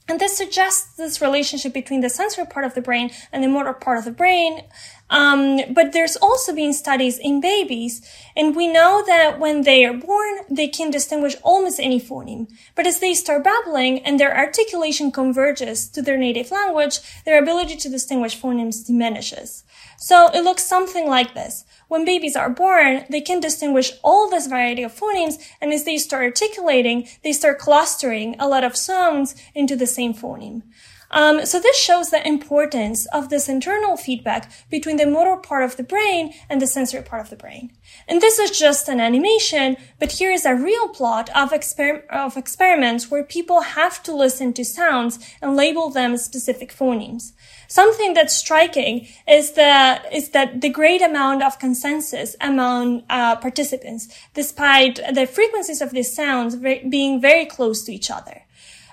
And 0.09 0.19
this 0.19 0.39
suggests 0.39 0.97
this 0.97 1.21
relationship 1.21 1.75
between 1.75 2.01
the 2.01 2.09
sensory 2.09 2.47
part 2.47 2.65
of 2.65 2.75
the 2.75 2.81
brain 2.81 3.11
and 3.31 3.45
the 3.45 3.49
motor 3.49 3.75
part 3.75 3.99
of 3.99 4.07
the 4.07 4.11
brain. 4.11 4.63
Um, 5.11 5.61
but 5.73 5.93
there's 5.93 6.17
also 6.17 6.55
been 6.55 6.75
studies 6.75 7.19
in 7.19 7.41
babies, 7.41 8.03
and 8.37 8.55
we 8.55 8.67
know 8.67 9.03
that 9.07 9.39
when 9.39 9.63
they 9.63 9.85
are 9.87 9.95
born, 9.95 10.41
they 10.51 10.69
can 10.69 10.91
distinguish 10.91 11.35
almost 11.43 11.81
any 11.81 12.01
phoneme. 12.01 12.49
But 12.75 12.87
as 12.87 13.01
they 13.01 13.15
start 13.15 13.45
babbling 13.45 14.01
and 14.01 14.21
their 14.21 14.37
articulation 14.37 15.11
converges 15.11 15.89
to 15.91 16.03
their 16.03 16.19
native 16.19 16.51
language, 16.51 17.01
their 17.25 17.43
ability 17.43 17.77
to 17.77 17.89
distinguish 17.89 18.39
phonemes 18.39 18.87
diminishes. 18.87 19.65
So 19.97 20.29
it 20.33 20.45
looks 20.45 20.65
something 20.65 21.09
like 21.09 21.35
this. 21.35 21.65
When 21.89 22.05
babies 22.05 22.37
are 22.37 22.51
born, 22.51 23.05
they 23.09 23.23
can 23.23 23.41
distinguish 23.41 23.93
all 24.05 24.29
this 24.29 24.47
variety 24.47 24.83
of 24.83 24.95
phonemes, 24.95 25.39
and 25.61 25.73
as 25.73 25.85
they 25.85 25.97
start 25.97 26.25
articulating, 26.25 27.09
they 27.25 27.33
start 27.33 27.59
clustering 27.59 28.37
a 28.39 28.47
lot 28.47 28.63
of 28.63 28.77
sounds 28.77 29.35
into 29.55 29.75
the 29.75 29.87
same 29.87 30.13
phoneme. 30.13 30.63
Um, 31.11 31.47
so 31.47 31.59
this 31.59 31.77
shows 31.77 32.11
the 32.11 32.27
importance 32.27 33.07
of 33.07 33.29
this 33.29 33.49
internal 33.49 33.97
feedback 33.97 34.51
between 34.71 34.97
the 34.97 35.07
motor 35.07 35.37
part 35.37 35.65
of 35.65 35.77
the 35.77 35.83
brain 35.83 36.35
and 36.51 36.61
the 36.61 36.67
sensory 36.67 37.03
part 37.03 37.23
of 37.23 37.31
the 37.31 37.37
brain. 37.37 37.73
And 38.07 38.21
this 38.21 38.39
is 38.39 38.59
just 38.59 38.89
an 38.89 39.01
animation, 39.01 39.77
but 39.99 40.13
here 40.13 40.31
is 40.31 40.45
a 40.45 40.55
real 40.55 40.89
plot 40.89 41.31
of, 41.35 41.51
exper- 41.51 42.07
of 42.09 42.37
experiments 42.37 43.11
where 43.11 43.25
people 43.25 43.61
have 43.63 44.03
to 44.03 44.15
listen 44.15 44.53
to 44.55 44.65
sounds 44.65 45.19
and 45.41 45.57
label 45.57 45.91
them 45.91 46.17
specific 46.19 46.75
phonemes. 46.75 47.33
Something 47.69 48.15
that's 48.15 48.35
striking 48.35 49.09
is 49.27 49.53
the 49.53 50.01
is 50.11 50.31
that 50.31 50.63
the 50.63 50.71
great 50.71 51.03
amount 51.03 51.43
of 51.43 51.59
consensus 51.59 52.35
among 52.41 53.03
uh, 53.11 53.37
participants, 53.37 54.09
despite 54.33 54.99
the 55.13 55.27
frequencies 55.27 55.83
of 55.83 55.91
these 55.91 56.15
sounds 56.15 56.57
being 56.57 57.21
very 57.21 57.45
close 57.45 57.85
to 57.85 57.93
each 57.93 58.11
other. 58.11 58.43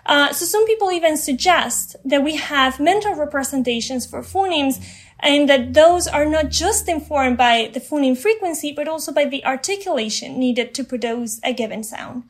Uh, 0.05 0.31
so 0.31 0.45
some 0.45 0.65
people 0.65 0.91
even 0.91 1.17
suggest 1.17 1.95
that 2.05 2.24
we 2.24 2.35
have 2.35 2.79
mental 2.79 3.15
representations 3.15 4.05
for 4.05 4.21
phonemes 4.21 4.83
and 5.19 5.50
that 5.50 5.74
those 5.74 6.07
are 6.07 6.25
not 6.25 6.50
just 6.50 6.88
informed 6.88 7.38
by 7.38 7.71
the 7.74 7.79
phoneme 7.79 8.17
frequency, 8.17 8.71
but 8.71 8.88
also 8.88 9.12
by 9.12 9.25
the 9.25 9.43
articulation 9.45 10.38
needed 10.38 10.74
to 10.75 10.83
produce 10.83 11.39
a 11.43 11.53
given 11.53 11.83
sound. 11.83 12.24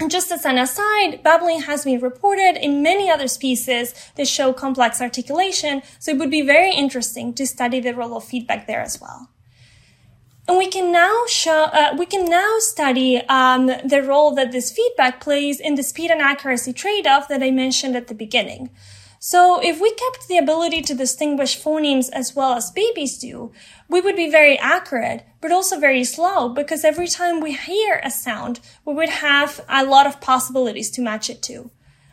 And 0.00 0.10
just 0.10 0.32
as 0.32 0.44
an 0.44 0.58
aside, 0.58 1.22
babbling 1.22 1.62
has 1.62 1.84
been 1.84 2.00
reported 2.00 2.56
in 2.60 2.82
many 2.82 3.10
other 3.10 3.28
species 3.28 3.94
that 4.16 4.26
show 4.26 4.52
complex 4.52 5.00
articulation, 5.00 5.82
so 5.98 6.12
it 6.12 6.18
would 6.18 6.30
be 6.30 6.42
very 6.42 6.72
interesting 6.72 7.34
to 7.34 7.46
study 7.46 7.78
the 7.78 7.94
role 7.94 8.16
of 8.16 8.24
feedback 8.24 8.66
there 8.66 8.80
as 8.80 9.00
well. 9.00 9.28
And 10.48 10.58
we 10.58 10.66
can 10.66 10.90
now 10.90 11.22
show, 11.28 11.64
uh, 11.64 11.94
we 11.96 12.06
can 12.06 12.24
now 12.24 12.56
study 12.58 13.18
um, 13.28 13.66
the 13.66 14.02
role 14.02 14.34
that 14.34 14.50
this 14.50 14.72
feedback 14.72 15.20
plays 15.20 15.60
in 15.60 15.76
the 15.76 15.82
speed 15.84 16.10
and 16.10 16.20
accuracy 16.20 16.72
trade-off 16.72 17.28
that 17.28 17.42
I 17.42 17.50
mentioned 17.50 17.96
at 17.96 18.08
the 18.08 18.14
beginning. 18.14 18.70
So 19.20 19.60
if 19.62 19.80
we 19.80 19.92
kept 19.92 20.26
the 20.26 20.38
ability 20.38 20.82
to 20.82 20.94
distinguish 20.94 21.60
phonemes 21.60 22.10
as 22.12 22.34
well 22.34 22.54
as 22.54 22.72
babies 22.72 23.18
do, 23.18 23.52
we 23.88 24.00
would 24.00 24.16
be 24.16 24.28
very 24.28 24.58
accurate, 24.58 25.24
but 25.40 25.52
also 25.52 25.78
very 25.78 26.02
slow 26.02 26.48
because 26.48 26.84
every 26.84 27.06
time 27.06 27.40
we 27.40 27.52
hear 27.52 28.00
a 28.02 28.10
sound, 28.10 28.58
we 28.84 28.94
would 28.94 29.10
have 29.10 29.64
a 29.68 29.84
lot 29.84 30.08
of 30.08 30.20
possibilities 30.20 30.90
to 30.90 31.00
match 31.00 31.30
it 31.30 31.40
to. 31.42 31.70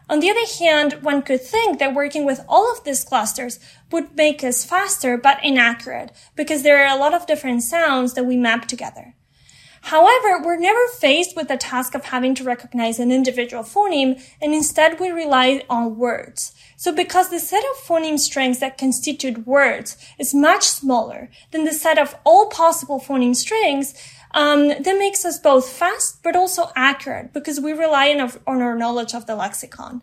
On 0.09 0.19
the 0.19 0.29
other 0.31 0.45
hand, 0.59 1.03
one 1.03 1.21
could 1.21 1.41
think 1.41 1.77
that 1.77 1.93
working 1.93 2.25
with 2.25 2.43
all 2.49 2.71
of 2.71 2.83
these 2.83 3.03
clusters 3.03 3.59
would 3.91 4.15
make 4.17 4.43
us 4.43 4.65
faster 4.65 5.17
but 5.17 5.43
inaccurate 5.43 6.11
because 6.35 6.63
there 6.63 6.83
are 6.83 6.95
a 6.95 6.99
lot 6.99 7.13
of 7.13 7.27
different 7.27 7.61
sounds 7.61 8.15
that 8.15 8.25
we 8.25 8.35
map 8.35 8.67
together. 8.67 9.13
However, 9.83 10.41
we're 10.43 10.57
never 10.57 10.87
faced 10.99 11.35
with 11.35 11.47
the 11.47 11.57
task 11.57 11.95
of 11.95 12.05
having 12.05 12.35
to 12.35 12.43
recognize 12.43 12.99
an 12.99 13.11
individual 13.11 13.63
phoneme, 13.63 14.21
and 14.41 14.53
instead 14.53 14.99
we 14.99 15.09
rely 15.09 15.63
on 15.69 15.97
words. 15.97 16.53
So 16.75 16.91
because 16.91 17.29
the 17.29 17.39
set 17.39 17.63
of 17.63 17.83
phoneme 17.85 18.19
strings 18.19 18.59
that 18.59 18.77
constitute 18.77 19.47
words 19.47 19.95
is 20.17 20.33
much 20.33 20.63
smaller 20.67 21.29
than 21.51 21.63
the 21.63 21.73
set 21.73 21.97
of 21.97 22.15
all 22.25 22.49
possible 22.49 22.99
phoneme 22.99 23.35
strings, 23.35 23.93
um, 24.31 24.67
that 24.67 24.97
makes 24.99 25.25
us 25.25 25.39
both 25.39 25.69
fast 25.69 26.21
but 26.23 26.35
also 26.35 26.71
accurate 26.75 27.33
because 27.33 27.59
we 27.59 27.73
rely 27.73 28.09
on, 28.11 28.31
on 28.45 28.61
our 28.61 28.75
knowledge 28.75 29.13
of 29.13 29.25
the 29.25 29.35
lexicon. 29.35 30.01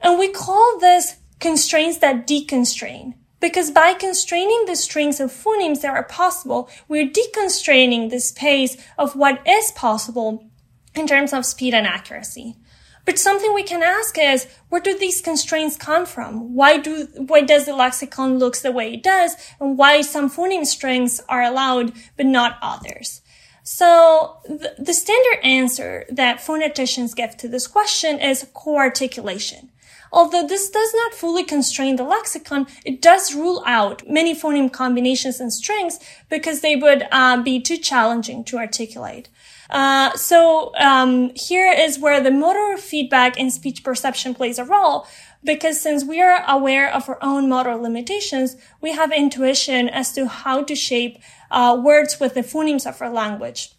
And 0.00 0.18
we 0.18 0.28
call 0.28 0.78
this 0.78 1.16
constraints 1.40 1.98
that 1.98 2.26
deconstrain. 2.26 3.14
Because 3.40 3.70
by 3.70 3.92
constraining 3.92 4.64
the 4.64 4.74
strings 4.74 5.20
of 5.20 5.30
phonemes 5.30 5.82
that 5.82 5.90
are 5.90 6.04
possible, 6.04 6.70
we're 6.88 7.08
deconstraining 7.08 8.08
the 8.08 8.18
space 8.18 8.76
of 8.96 9.14
what 9.14 9.46
is 9.46 9.70
possible 9.72 10.48
in 10.94 11.06
terms 11.06 11.32
of 11.34 11.44
speed 11.44 11.74
and 11.74 11.86
accuracy. 11.86 12.56
But 13.04 13.18
something 13.18 13.52
we 13.52 13.62
can 13.62 13.82
ask 13.82 14.16
is, 14.18 14.46
where 14.70 14.80
do 14.80 14.98
these 14.98 15.20
constraints 15.20 15.76
come 15.76 16.06
from? 16.06 16.54
Why 16.54 16.78
do, 16.78 17.06
why 17.16 17.42
does 17.42 17.66
the 17.66 17.76
lexicon 17.76 18.38
looks 18.38 18.62
the 18.62 18.72
way 18.72 18.94
it 18.94 19.02
does? 19.02 19.36
And 19.60 19.76
why 19.76 20.00
some 20.00 20.30
phoneme 20.30 20.64
strings 20.64 21.20
are 21.28 21.42
allowed, 21.42 21.92
but 22.16 22.24
not 22.24 22.56
others? 22.62 23.20
So 23.64 24.36
the, 24.44 24.74
the 24.78 24.92
standard 24.92 25.42
answer 25.42 26.04
that 26.10 26.38
phoneticians 26.38 27.16
give 27.16 27.36
to 27.38 27.48
this 27.48 27.66
question 27.66 28.20
is 28.20 28.46
co-articulation. 28.52 29.70
Although 30.12 30.46
this 30.46 30.70
does 30.70 30.94
not 30.94 31.14
fully 31.14 31.42
constrain 31.42 31.96
the 31.96 32.04
lexicon, 32.04 32.66
it 32.84 33.02
does 33.02 33.34
rule 33.34 33.64
out 33.66 34.08
many 34.08 34.32
phoneme 34.34 34.70
combinations 34.72 35.40
and 35.40 35.52
strings 35.52 35.98
because 36.28 36.60
they 36.60 36.76
would 36.76 37.08
uh, 37.10 37.42
be 37.42 37.58
too 37.58 37.78
challenging 37.78 38.44
to 38.44 38.58
articulate. 38.58 39.28
Uh, 39.70 40.12
so 40.16 40.72
um, 40.76 41.32
here 41.34 41.72
is 41.72 41.98
where 41.98 42.20
the 42.20 42.30
motor 42.30 42.76
feedback 42.76 43.38
in 43.38 43.50
speech 43.50 43.82
perception 43.82 44.34
plays 44.34 44.58
a 44.58 44.64
role 44.64 45.06
because 45.44 45.80
since 45.80 46.04
we 46.04 46.20
are 46.20 46.42
aware 46.48 46.92
of 46.92 47.08
our 47.08 47.18
own 47.22 47.48
motor 47.48 47.76
limitations, 47.76 48.56
we 48.80 48.92
have 48.92 49.12
intuition 49.12 49.88
as 49.88 50.12
to 50.12 50.26
how 50.26 50.62
to 50.62 50.74
shape 50.74 51.18
uh, 51.50 51.78
words 51.82 52.18
with 52.18 52.34
the 52.34 52.40
phonemes 52.40 52.86
of 52.86 53.00
our 53.00 53.10
language. 53.10 53.70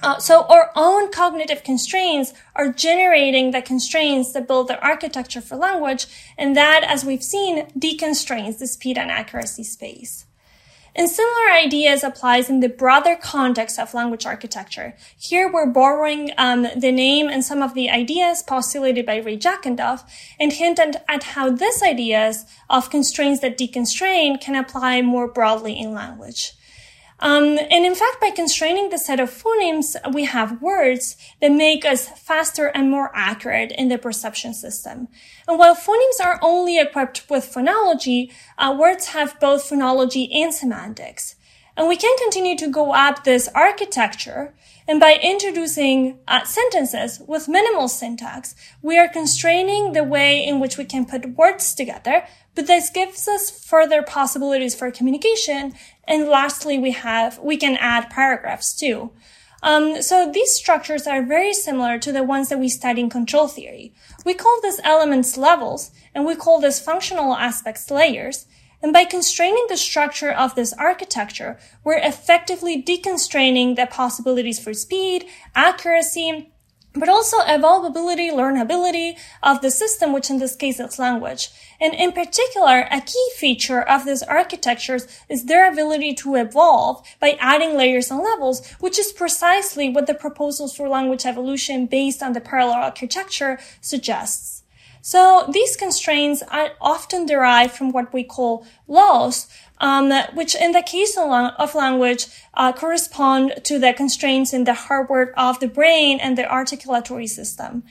Uh, 0.00 0.18
so 0.18 0.44
our 0.44 0.70
own 0.76 1.10
cognitive 1.10 1.64
constraints 1.64 2.32
are 2.54 2.72
generating 2.72 3.50
the 3.50 3.60
constraints 3.60 4.32
that 4.32 4.46
build 4.46 4.68
the 4.68 4.80
architecture 4.80 5.40
for 5.40 5.56
language, 5.56 6.06
and 6.36 6.56
that, 6.56 6.84
as 6.84 7.04
we've 7.04 7.24
seen, 7.24 7.66
deconstrains 7.72 8.58
the 8.58 8.66
speed 8.66 8.96
and 8.96 9.10
accuracy 9.10 9.64
space. 9.64 10.24
And 10.98 11.08
similar 11.08 11.52
ideas 11.52 12.02
applies 12.02 12.50
in 12.50 12.58
the 12.58 12.68
broader 12.68 13.14
context 13.14 13.78
of 13.78 13.94
language 13.94 14.26
architecture. 14.26 14.96
Here 15.16 15.48
we're 15.48 15.70
borrowing 15.70 16.32
um, 16.36 16.66
the 16.76 16.90
name 16.90 17.28
and 17.28 17.44
some 17.44 17.62
of 17.62 17.74
the 17.74 17.88
ideas 17.88 18.42
postulated 18.42 19.06
by 19.06 19.18
Ray 19.18 19.38
Jackendoff 19.38 20.02
and 20.40 20.52
hint 20.52 20.80
at, 20.80 21.22
how 21.22 21.50
these 21.50 21.84
ideas 21.84 22.46
of 22.68 22.90
constraints 22.90 23.40
that 23.42 23.56
deconstrain 23.56 24.40
can 24.40 24.56
apply 24.56 25.00
more 25.02 25.28
broadly 25.28 25.78
in 25.78 25.94
language. 25.94 26.54
Um, 27.20 27.58
and 27.58 27.84
in 27.84 27.94
fact, 27.94 28.20
by 28.20 28.30
constraining 28.30 28.90
the 28.90 28.98
set 28.98 29.18
of 29.18 29.30
phonemes, 29.30 29.96
we 30.12 30.24
have 30.24 30.62
words 30.62 31.16
that 31.40 31.50
make 31.50 31.84
us 31.84 32.08
faster 32.08 32.66
and 32.68 32.90
more 32.90 33.10
accurate 33.12 33.72
in 33.72 33.88
the 33.88 33.98
perception 33.98 34.54
system. 34.54 35.08
And 35.48 35.58
while 35.58 35.74
phonemes 35.74 36.24
are 36.24 36.38
only 36.42 36.78
equipped 36.78 37.28
with 37.28 37.52
phonology, 37.52 38.32
uh, 38.56 38.76
words 38.78 39.08
have 39.08 39.40
both 39.40 39.68
phonology 39.68 40.28
and 40.32 40.54
semantics. 40.54 41.34
And 41.76 41.88
we 41.88 41.96
can 41.96 42.16
continue 42.18 42.56
to 42.58 42.68
go 42.68 42.92
up 42.92 43.22
this 43.22 43.48
architecture. 43.54 44.54
And 44.88 44.98
by 44.98 45.18
introducing 45.22 46.18
uh, 46.26 46.44
sentences 46.44 47.20
with 47.26 47.46
minimal 47.46 47.86
syntax, 47.86 48.56
we 48.82 48.98
are 48.98 49.08
constraining 49.08 49.92
the 49.92 50.02
way 50.02 50.44
in 50.44 50.58
which 50.58 50.76
we 50.76 50.84
can 50.84 51.06
put 51.06 51.36
words 51.36 51.74
together 51.74 52.26
but 52.58 52.66
this 52.66 52.90
gives 52.90 53.28
us 53.28 53.50
further 53.50 54.02
possibilities 54.02 54.74
for 54.74 54.90
communication. 54.90 55.74
And 56.08 56.26
lastly, 56.26 56.76
we 56.76 56.90
have, 56.90 57.38
we 57.38 57.56
can 57.56 57.76
add 57.76 58.10
paragraphs 58.10 58.74
too. 58.74 59.12
Um, 59.62 60.02
so 60.02 60.28
these 60.28 60.54
structures 60.54 61.06
are 61.06 61.22
very 61.22 61.54
similar 61.54 62.00
to 62.00 62.10
the 62.10 62.24
ones 62.24 62.48
that 62.48 62.58
we 62.58 62.68
study 62.68 63.02
in 63.02 63.10
control 63.10 63.46
theory. 63.46 63.94
We 64.24 64.34
call 64.34 64.58
these 64.60 64.80
elements 64.82 65.36
levels, 65.36 65.92
and 66.12 66.26
we 66.26 66.34
call 66.34 66.60
these 66.60 66.80
functional 66.80 67.36
aspects 67.36 67.92
layers. 67.92 68.46
And 68.82 68.92
by 68.92 69.04
constraining 69.04 69.66
the 69.68 69.76
structure 69.76 70.32
of 70.32 70.56
this 70.56 70.72
architecture, 70.72 71.60
we're 71.84 71.98
effectively 71.98 72.82
deconstraining 72.82 73.76
the 73.76 73.86
possibilities 73.86 74.58
for 74.58 74.74
speed, 74.74 75.26
accuracy, 75.54 76.50
but 76.98 77.08
also 77.08 77.38
evolvability, 77.40 78.30
learnability 78.30 79.18
of 79.42 79.60
the 79.60 79.70
system, 79.70 80.12
which 80.12 80.30
in 80.30 80.38
this 80.38 80.56
case 80.56 80.80
is 80.80 80.98
language. 80.98 81.50
And 81.80 81.94
in 81.94 82.12
particular, 82.12 82.88
a 82.90 83.00
key 83.00 83.30
feature 83.36 83.80
of 83.80 84.04
these 84.04 84.22
architectures 84.22 85.06
is 85.28 85.44
their 85.44 85.70
ability 85.70 86.14
to 86.14 86.34
evolve 86.34 87.06
by 87.20 87.36
adding 87.40 87.76
layers 87.76 88.10
and 88.10 88.20
levels, 88.20 88.68
which 88.80 88.98
is 88.98 89.12
precisely 89.12 89.88
what 89.88 90.06
the 90.06 90.14
proposals 90.14 90.74
for 90.74 90.88
language 90.88 91.24
evolution 91.24 91.86
based 91.86 92.22
on 92.22 92.32
the 92.32 92.40
parallel 92.40 92.82
architecture 92.82 93.58
suggests. 93.80 94.57
So 95.12 95.46
these 95.50 95.74
constraints 95.74 96.42
are 96.42 96.72
often 96.82 97.24
derived 97.24 97.72
from 97.72 97.92
what 97.92 98.12
we 98.12 98.24
call 98.24 98.66
laws, 98.86 99.48
um, 99.78 100.12
which 100.34 100.54
in 100.54 100.72
the 100.72 100.82
case 100.82 101.16
of 101.16 101.74
language 101.74 102.26
uh, 102.52 102.74
correspond 102.74 103.54
to 103.64 103.78
the 103.78 103.94
constraints 103.94 104.52
in 104.52 104.64
the 104.64 104.74
hardware 104.74 105.32
of 105.38 105.60
the 105.60 105.66
brain 105.66 106.20
and 106.20 106.36
the 106.36 106.42
articulatory 106.42 107.26
system. 107.26 107.84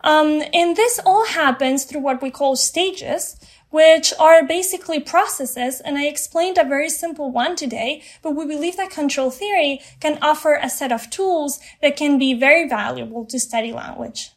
Um, 0.00 0.42
and 0.54 0.74
this 0.74 0.98
all 1.04 1.26
happens 1.26 1.84
through 1.84 2.00
what 2.00 2.22
we 2.22 2.30
call 2.30 2.56
stages, 2.56 3.38
which 3.68 4.14
are 4.18 4.42
basically 4.42 4.98
processes. 4.98 5.78
And 5.82 5.98
I 5.98 6.06
explained 6.06 6.56
a 6.56 6.64
very 6.64 6.88
simple 6.88 7.30
one 7.30 7.54
today, 7.54 8.02
but 8.22 8.34
we 8.34 8.46
believe 8.46 8.78
that 8.78 8.88
control 8.88 9.30
theory 9.30 9.82
can 10.00 10.18
offer 10.22 10.54
a 10.54 10.70
set 10.70 10.90
of 10.90 11.10
tools 11.10 11.60
that 11.82 11.96
can 11.96 12.18
be 12.18 12.32
very 12.32 12.66
valuable 12.66 13.26
to 13.26 13.38
study 13.38 13.72
language. 13.72 14.31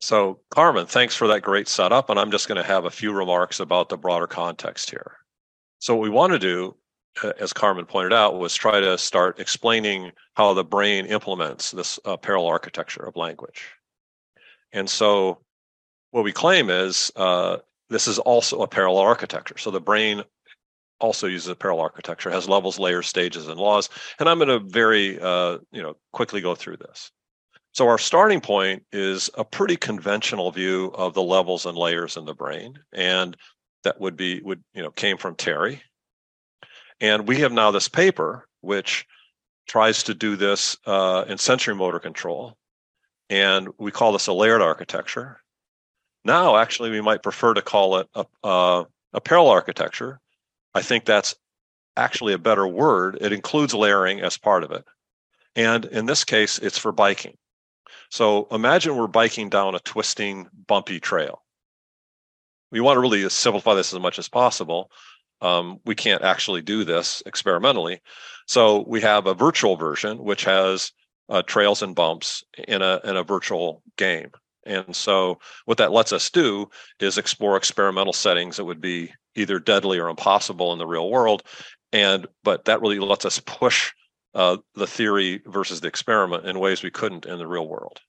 So, 0.00 0.40
Carmen, 0.50 0.86
thanks 0.86 1.16
for 1.16 1.26
that 1.28 1.42
great 1.42 1.68
setup. 1.68 2.10
And 2.10 2.18
I'm 2.18 2.30
just 2.30 2.48
going 2.48 2.56
to 2.56 2.66
have 2.66 2.84
a 2.84 2.90
few 2.90 3.12
remarks 3.12 3.60
about 3.60 3.88
the 3.88 3.96
broader 3.96 4.26
context 4.26 4.90
here. 4.90 5.16
So, 5.80 5.94
what 5.94 6.02
we 6.02 6.10
want 6.10 6.32
to 6.32 6.38
do, 6.38 6.76
uh, 7.22 7.32
as 7.40 7.52
Carmen 7.52 7.84
pointed 7.84 8.12
out, 8.12 8.38
was 8.38 8.54
try 8.54 8.80
to 8.80 8.96
start 8.96 9.40
explaining 9.40 10.12
how 10.34 10.54
the 10.54 10.64
brain 10.64 11.06
implements 11.06 11.72
this 11.72 11.98
uh, 12.04 12.16
parallel 12.16 12.48
architecture 12.48 13.02
of 13.02 13.16
language. 13.16 13.64
And 14.72 14.88
so, 14.88 15.40
what 16.10 16.24
we 16.24 16.32
claim 16.32 16.70
is 16.70 17.12
uh, 17.16 17.58
this 17.90 18.06
is 18.06 18.18
also 18.18 18.62
a 18.62 18.68
parallel 18.68 19.02
architecture. 19.02 19.56
So 19.58 19.70
the 19.70 19.80
brain 19.80 20.22
also 21.00 21.26
uses 21.26 21.48
a 21.48 21.54
parallel 21.54 21.84
architecture, 21.84 22.30
has 22.30 22.48
levels, 22.48 22.78
layers, 22.78 23.06
stages, 23.06 23.48
and 23.48 23.58
laws. 23.58 23.88
And 24.18 24.28
I'm 24.28 24.38
going 24.38 24.48
to 24.48 24.58
very, 24.58 25.18
uh, 25.20 25.58
you 25.70 25.82
know, 25.82 25.96
quickly 26.12 26.40
go 26.40 26.54
through 26.54 26.78
this. 26.78 27.10
So 27.78 27.86
our 27.86 27.96
starting 27.96 28.40
point 28.40 28.82
is 28.90 29.30
a 29.38 29.44
pretty 29.44 29.76
conventional 29.76 30.50
view 30.50 30.86
of 30.94 31.14
the 31.14 31.22
levels 31.22 31.64
and 31.64 31.78
layers 31.78 32.16
in 32.16 32.24
the 32.24 32.34
brain, 32.34 32.76
and 32.92 33.36
that 33.84 34.00
would 34.00 34.16
be 34.16 34.40
would 34.40 34.64
you 34.74 34.82
know 34.82 34.90
came 34.90 35.16
from 35.16 35.36
Terry. 35.36 35.80
And 36.98 37.28
we 37.28 37.36
have 37.36 37.52
now 37.52 37.70
this 37.70 37.88
paper 37.88 38.48
which 38.62 39.06
tries 39.68 40.02
to 40.02 40.14
do 40.14 40.34
this 40.34 40.76
uh, 40.86 41.24
in 41.28 41.38
sensory 41.38 41.76
motor 41.76 42.00
control, 42.00 42.56
and 43.30 43.68
we 43.78 43.92
call 43.92 44.10
this 44.10 44.26
a 44.26 44.32
layered 44.32 44.60
architecture. 44.60 45.40
Now, 46.24 46.56
actually, 46.56 46.90
we 46.90 47.00
might 47.00 47.22
prefer 47.22 47.54
to 47.54 47.62
call 47.62 47.98
it 47.98 48.08
a, 48.12 48.26
a, 48.42 48.86
a 49.12 49.20
parallel 49.20 49.52
architecture. 49.52 50.18
I 50.74 50.82
think 50.82 51.04
that's 51.04 51.36
actually 51.96 52.32
a 52.32 52.38
better 52.38 52.66
word. 52.66 53.18
It 53.20 53.32
includes 53.32 53.72
layering 53.72 54.20
as 54.20 54.36
part 54.36 54.64
of 54.64 54.72
it. 54.72 54.84
And 55.54 55.84
in 55.84 56.06
this 56.06 56.24
case, 56.24 56.58
it's 56.58 56.76
for 56.76 56.90
biking. 56.90 57.36
So 58.10 58.46
imagine 58.50 58.96
we're 58.96 59.06
biking 59.06 59.48
down 59.48 59.74
a 59.74 59.80
twisting, 59.80 60.48
bumpy 60.66 61.00
trail. 61.00 61.42
We 62.70 62.80
want 62.80 62.96
to 62.96 63.00
really 63.00 63.28
simplify 63.28 63.74
this 63.74 63.92
as 63.92 64.00
much 64.00 64.18
as 64.18 64.28
possible. 64.28 64.90
Um, 65.40 65.80
we 65.84 65.94
can't 65.94 66.22
actually 66.22 66.62
do 66.62 66.84
this 66.84 67.22
experimentally. 67.26 68.00
So 68.46 68.84
we 68.86 69.00
have 69.02 69.26
a 69.26 69.34
virtual 69.34 69.76
version, 69.76 70.18
which 70.18 70.44
has 70.44 70.92
uh, 71.28 71.42
trails 71.42 71.82
and 71.82 71.94
bumps 71.94 72.44
in 72.66 72.82
a, 72.82 73.00
in 73.04 73.16
a 73.16 73.22
virtual 73.22 73.82
game. 73.96 74.30
And 74.66 74.94
so 74.94 75.38
what 75.64 75.78
that 75.78 75.92
lets 75.92 76.12
us 76.12 76.30
do 76.30 76.68
is 77.00 77.16
explore 77.16 77.56
experimental 77.56 78.12
settings 78.12 78.56
that 78.56 78.64
would 78.64 78.80
be 78.80 79.12
either 79.34 79.58
deadly 79.58 79.98
or 79.98 80.08
impossible 80.08 80.72
in 80.72 80.78
the 80.78 80.86
real 80.86 81.10
world. 81.10 81.42
And 81.92 82.26
but 82.44 82.66
that 82.66 82.82
really 82.82 82.98
lets 82.98 83.24
us 83.24 83.40
push 83.40 83.92
uh, 84.34 84.58
the 84.74 84.86
theory 84.86 85.42
versus 85.46 85.80
the 85.80 85.88
experiment 85.88 86.46
in 86.46 86.58
ways 86.58 86.82
we 86.82 86.90
couldn't 86.90 87.26
in 87.26 87.38
the 87.38 87.46
real 87.46 87.66
world. 87.66 88.00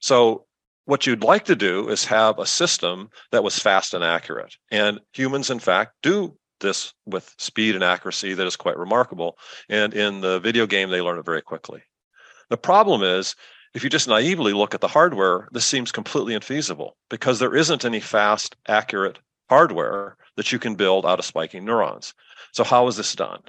So 0.00 0.46
what 0.84 1.06
you'd 1.06 1.24
like 1.24 1.44
to 1.46 1.56
do 1.56 1.88
is 1.88 2.04
have 2.04 2.38
a 2.38 2.46
system 2.46 3.10
that 3.32 3.44
was 3.44 3.58
fast 3.58 3.92
and 3.92 4.04
accurate. 4.04 4.56
And 4.70 5.00
humans, 5.12 5.50
in 5.50 5.58
fact, 5.58 5.94
do 6.02 6.36
this 6.60 6.94
with 7.04 7.34
speed 7.38 7.74
and 7.74 7.84
accuracy 7.84 8.34
that 8.34 8.46
is 8.46 8.56
quite 8.56 8.78
remarkable. 8.78 9.36
And 9.68 9.92
in 9.92 10.20
the 10.20 10.40
video 10.40 10.66
game, 10.66 10.90
they 10.90 11.00
learn 11.00 11.18
it 11.18 11.24
very 11.24 11.42
quickly. 11.42 11.82
The 12.48 12.56
problem 12.56 13.02
is, 13.02 13.34
if 13.74 13.84
you 13.84 13.90
just 13.90 14.08
naively 14.08 14.54
look 14.54 14.74
at 14.74 14.80
the 14.80 14.88
hardware, 14.88 15.48
this 15.52 15.66
seems 15.66 15.92
completely 15.92 16.34
infeasible 16.34 16.92
because 17.10 17.38
there 17.38 17.54
isn't 17.54 17.84
any 17.84 18.00
fast, 18.00 18.56
accurate 18.68 19.18
hardware 19.50 20.16
that 20.36 20.50
you 20.50 20.58
can 20.58 20.76
build 20.76 21.04
out 21.04 21.18
of 21.18 21.24
spiking 21.24 21.64
neurons. 21.64 22.14
So, 22.52 22.64
how 22.64 22.86
is 22.86 22.96
this 22.96 23.14
done? 23.14 23.42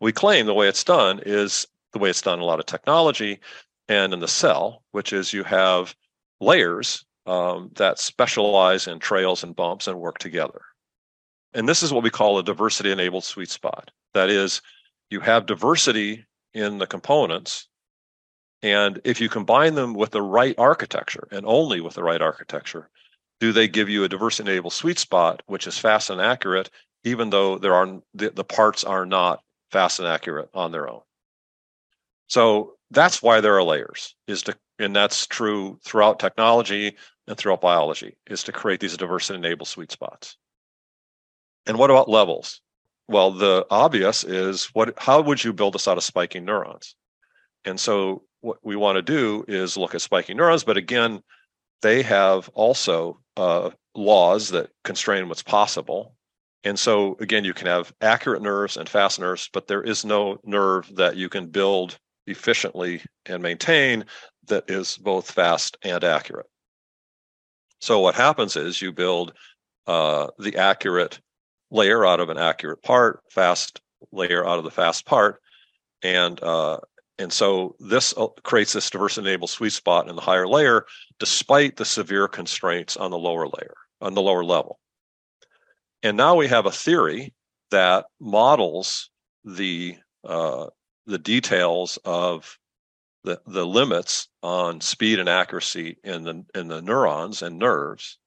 We 0.00 0.12
claim 0.12 0.46
the 0.46 0.54
way 0.54 0.68
it's 0.68 0.84
done 0.84 1.20
is 1.24 1.66
the 1.92 1.98
way 1.98 2.10
it's 2.10 2.22
done 2.22 2.40
a 2.40 2.44
lot 2.44 2.60
of 2.60 2.66
technology 2.66 3.40
and 3.88 4.12
in 4.12 4.20
the 4.20 4.28
cell, 4.28 4.82
which 4.92 5.12
is 5.12 5.32
you 5.32 5.44
have 5.44 5.94
layers 6.40 7.04
um, 7.26 7.70
that 7.74 7.98
specialize 7.98 8.86
in 8.86 8.98
trails 8.98 9.44
and 9.44 9.54
bumps 9.54 9.86
and 9.86 10.00
work 10.00 10.18
together. 10.18 10.62
And 11.52 11.68
this 11.68 11.82
is 11.82 11.92
what 11.92 12.04
we 12.04 12.10
call 12.10 12.38
a 12.38 12.42
diversity 12.42 12.92
enabled 12.92 13.24
sweet 13.24 13.50
spot. 13.50 13.90
That 14.14 14.30
is, 14.30 14.62
you 15.10 15.20
have 15.20 15.46
diversity 15.46 16.24
in 16.54 16.78
the 16.78 16.86
components. 16.86 17.68
And 18.62 19.00
if 19.04 19.20
you 19.20 19.28
combine 19.28 19.74
them 19.74 19.94
with 19.94 20.10
the 20.10 20.22
right 20.22 20.54
architecture 20.58 21.26
and 21.30 21.44
only 21.44 21.80
with 21.80 21.94
the 21.94 22.04
right 22.04 22.22
architecture, 22.22 22.88
do 23.40 23.52
they 23.52 23.68
give 23.68 23.88
you 23.88 24.04
a 24.04 24.08
diversity 24.08 24.50
enabled 24.50 24.72
sweet 24.72 24.98
spot, 24.98 25.42
which 25.46 25.66
is 25.66 25.78
fast 25.78 26.10
and 26.10 26.20
accurate, 26.20 26.70
even 27.04 27.30
though 27.30 27.58
there 27.58 27.74
are 27.74 28.00
the, 28.14 28.30
the 28.30 28.44
parts 28.44 28.84
are 28.84 29.06
not 29.06 29.42
fast 29.70 29.98
and 29.98 30.08
accurate 30.08 30.50
on 30.54 30.72
their 30.72 30.88
own. 30.88 31.00
So 32.26 32.74
that's 32.90 33.22
why 33.22 33.40
there 33.40 33.56
are 33.56 33.62
layers, 33.62 34.14
is 34.26 34.42
to 34.42 34.56
and 34.78 34.96
that's 34.96 35.26
true 35.26 35.78
throughout 35.84 36.18
technology 36.18 36.96
and 37.26 37.36
throughout 37.36 37.60
biology, 37.60 38.16
is 38.28 38.42
to 38.44 38.52
create 38.52 38.80
these 38.80 38.96
diverse 38.96 39.28
and 39.30 39.44
enabled 39.44 39.68
sweet 39.68 39.92
spots. 39.92 40.36
And 41.66 41.78
what 41.78 41.90
about 41.90 42.08
levels? 42.08 42.60
Well, 43.08 43.32
the 43.32 43.66
obvious 43.70 44.24
is 44.24 44.66
what 44.72 44.94
how 44.98 45.20
would 45.20 45.42
you 45.44 45.52
build 45.52 45.74
this 45.74 45.88
out 45.88 45.98
of 45.98 46.04
spiking 46.04 46.44
neurons? 46.44 46.94
And 47.64 47.78
so 47.78 48.22
what 48.40 48.58
we 48.62 48.76
want 48.76 48.96
to 48.96 49.02
do 49.02 49.44
is 49.48 49.76
look 49.76 49.94
at 49.94 50.00
spiking 50.00 50.36
neurons, 50.36 50.64
but 50.64 50.76
again, 50.76 51.22
they 51.82 52.02
have 52.02 52.48
also 52.54 53.20
uh, 53.36 53.70
laws 53.94 54.50
that 54.50 54.70
constrain 54.84 55.28
what's 55.28 55.42
possible. 55.42 56.14
And 56.64 56.78
so 56.78 57.16
again, 57.20 57.44
you 57.44 57.54
can 57.54 57.66
have 57.66 57.92
accurate 58.00 58.42
nerves 58.42 58.76
and 58.76 58.88
fast 58.88 59.18
nerves, 59.18 59.48
but 59.52 59.66
there 59.66 59.82
is 59.82 60.04
no 60.04 60.38
nerve 60.44 60.94
that 60.96 61.16
you 61.16 61.28
can 61.28 61.46
build 61.46 61.98
efficiently 62.26 63.02
and 63.26 63.42
maintain 63.42 64.04
that 64.48 64.70
is 64.70 64.98
both 64.98 65.30
fast 65.30 65.76
and 65.82 66.04
accurate. 66.04 66.46
So 67.80 68.00
what 68.00 68.14
happens 68.14 68.56
is 68.56 68.82
you 68.82 68.92
build 68.92 69.32
uh, 69.86 70.28
the 70.38 70.56
accurate 70.56 71.18
layer 71.70 72.04
out 72.04 72.20
of 72.20 72.28
an 72.28 72.36
accurate 72.36 72.82
part, 72.82 73.20
fast 73.30 73.80
layer 74.12 74.46
out 74.46 74.58
of 74.58 74.64
the 74.64 74.70
fast 74.70 75.06
part, 75.06 75.40
and 76.02 76.42
uh, 76.42 76.78
and 77.18 77.32
so 77.32 77.76
this 77.80 78.14
uh, 78.16 78.28
creates 78.42 78.72
this 78.72 78.88
diverse 78.88 79.18
enabled 79.18 79.50
sweet 79.50 79.72
spot 79.72 80.08
in 80.08 80.16
the 80.16 80.22
higher 80.22 80.48
layer, 80.48 80.86
despite 81.18 81.76
the 81.76 81.84
severe 81.84 82.28
constraints 82.28 82.96
on 82.96 83.10
the 83.10 83.18
lower 83.18 83.46
layer, 83.46 83.74
on 84.00 84.14
the 84.14 84.22
lower 84.22 84.44
level. 84.44 84.78
And 86.02 86.16
now 86.16 86.34
we 86.34 86.48
have 86.48 86.66
a 86.66 86.70
theory 86.70 87.34
that 87.70 88.06
models 88.20 89.10
the 89.44 89.96
uh, 90.24 90.66
the 91.06 91.18
details 91.18 91.98
of 92.04 92.58
the, 93.24 93.40
the 93.46 93.66
limits 93.66 94.28
on 94.42 94.80
speed 94.80 95.18
and 95.18 95.28
accuracy 95.28 95.98
in 96.04 96.22
the 96.24 96.44
in 96.54 96.68
the 96.68 96.80
neurons 96.80 97.42
and 97.42 97.58
nerves, 97.58 98.18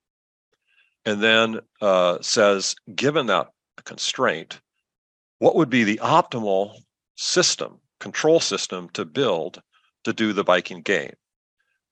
and 1.06 1.22
then 1.22 1.60
uh, 1.82 2.20
says, 2.22 2.76
given 2.94 3.28
that 3.28 3.50
constraint, 3.84 4.62
what 5.40 5.56
would 5.56 5.70
be 5.70 5.84
the 5.84 6.00
optimal 6.04 6.76
system, 7.16 7.80
control 8.00 8.40
system 8.40 8.90
to 8.90 9.06
build 9.06 9.62
to 10.04 10.14
do 10.14 10.34
the 10.34 10.44
biking 10.44 10.82
game? 10.82 11.14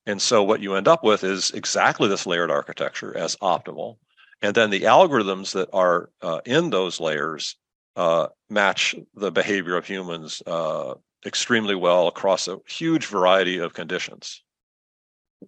And 0.06 0.20
so 0.20 0.42
what 0.42 0.60
you 0.60 0.74
end 0.74 0.88
up 0.88 1.04
with 1.04 1.22
is 1.24 1.50
exactly 1.52 2.08
this 2.08 2.26
layered 2.26 2.50
architecture 2.50 3.16
as 3.16 3.36
optimal. 3.36 3.98
And 4.42 4.54
then 4.54 4.70
the 4.70 4.82
algorithms 4.82 5.52
that 5.52 5.68
are 5.72 6.10
uh, 6.20 6.40
in 6.44 6.70
those 6.70 7.00
layers 7.00 7.56
uh, 7.94 8.26
match 8.50 8.94
the 9.14 9.30
behavior 9.30 9.76
of 9.76 9.86
humans 9.86 10.42
uh, 10.46 10.94
extremely 11.24 11.76
well 11.76 12.08
across 12.08 12.48
a 12.48 12.58
huge 12.66 13.06
variety 13.06 13.58
of 13.58 13.72
conditions. 13.72 14.42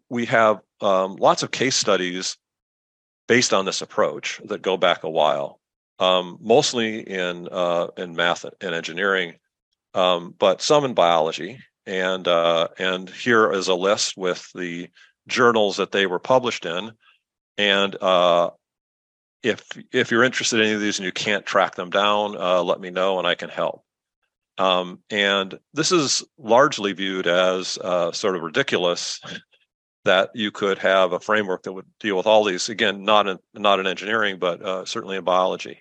We 0.09 0.27
have 0.27 0.61
um, 0.81 1.17
lots 1.17 1.43
of 1.43 1.51
case 1.51 1.77
studies 1.77 2.37
based 3.27 3.53
on 3.53 3.65
this 3.65 3.83
approach 3.83 4.41
that 4.45 4.63
go 4.63 4.77
back 4.77 5.03
a 5.03 5.11
while, 5.11 5.61
um, 5.99 6.39
mostly 6.41 7.01
in 7.01 7.49
uh, 7.51 7.89
in 7.97 8.15
math 8.15 8.45
and 8.45 8.75
engineering, 8.75 9.35
um, 9.95 10.35
but 10.39 10.63
some 10.63 10.85
in 10.85 10.95
biology. 10.95 11.59
And 11.87 12.27
uh, 12.27 12.69
and 12.79 13.11
here 13.11 13.53
is 13.53 13.69
a 13.69 13.75
list 13.75 14.17
with 14.17 14.49
the 14.55 14.89
journals 15.29 15.77
that 15.77 15.93
they 15.93 16.07
were 16.07 16.19
published 16.19 16.65
in, 16.67 16.93
and 17.59 17.97
uh, 18.01 18.51
if 19.45 19.63
if 19.93 20.11
you're 20.11 20.25
interested 20.25 20.59
in 20.59 20.67
any 20.67 20.75
of 20.75 20.81
these 20.81 20.99
and 20.99 21.07
you 21.07 21.13
can't 21.13 21.47
track 21.47 21.75
them 21.75 21.91
down, 21.91 22.37
uh, 22.37 22.63
let 22.63 22.81
me 22.81 22.91
know 22.91 23.19
and 23.19 23.29
I 23.29 23.35
can 23.35 23.51
help. 23.51 23.85
Um, 24.57 25.01
and 25.11 25.59
this 25.73 25.93
is 25.93 26.25
largely 26.39 26.93
viewed 26.93 27.27
as 27.27 27.77
uh, 27.79 28.13
sort 28.13 28.37
of 28.37 28.43
ridiculous 28.43 29.21
that 30.05 30.31
you 30.35 30.51
could 30.51 30.79
have 30.79 31.13
a 31.13 31.21
framework 31.21 31.65
that 31.65 31.73
would 31.73 31.87
deal 32.01 32.17
with 32.17 32.27
all 32.27 32.45
these. 32.45 32.69
Again, 32.69 33.05
not 33.05 33.27
in 33.27 33.39
not 33.53 33.81
in 33.81 33.87
engineering, 33.87 34.39
but 34.39 34.63
uh, 34.63 34.85
certainly 34.85 35.17
in 35.17 35.25
biology. 35.25 35.81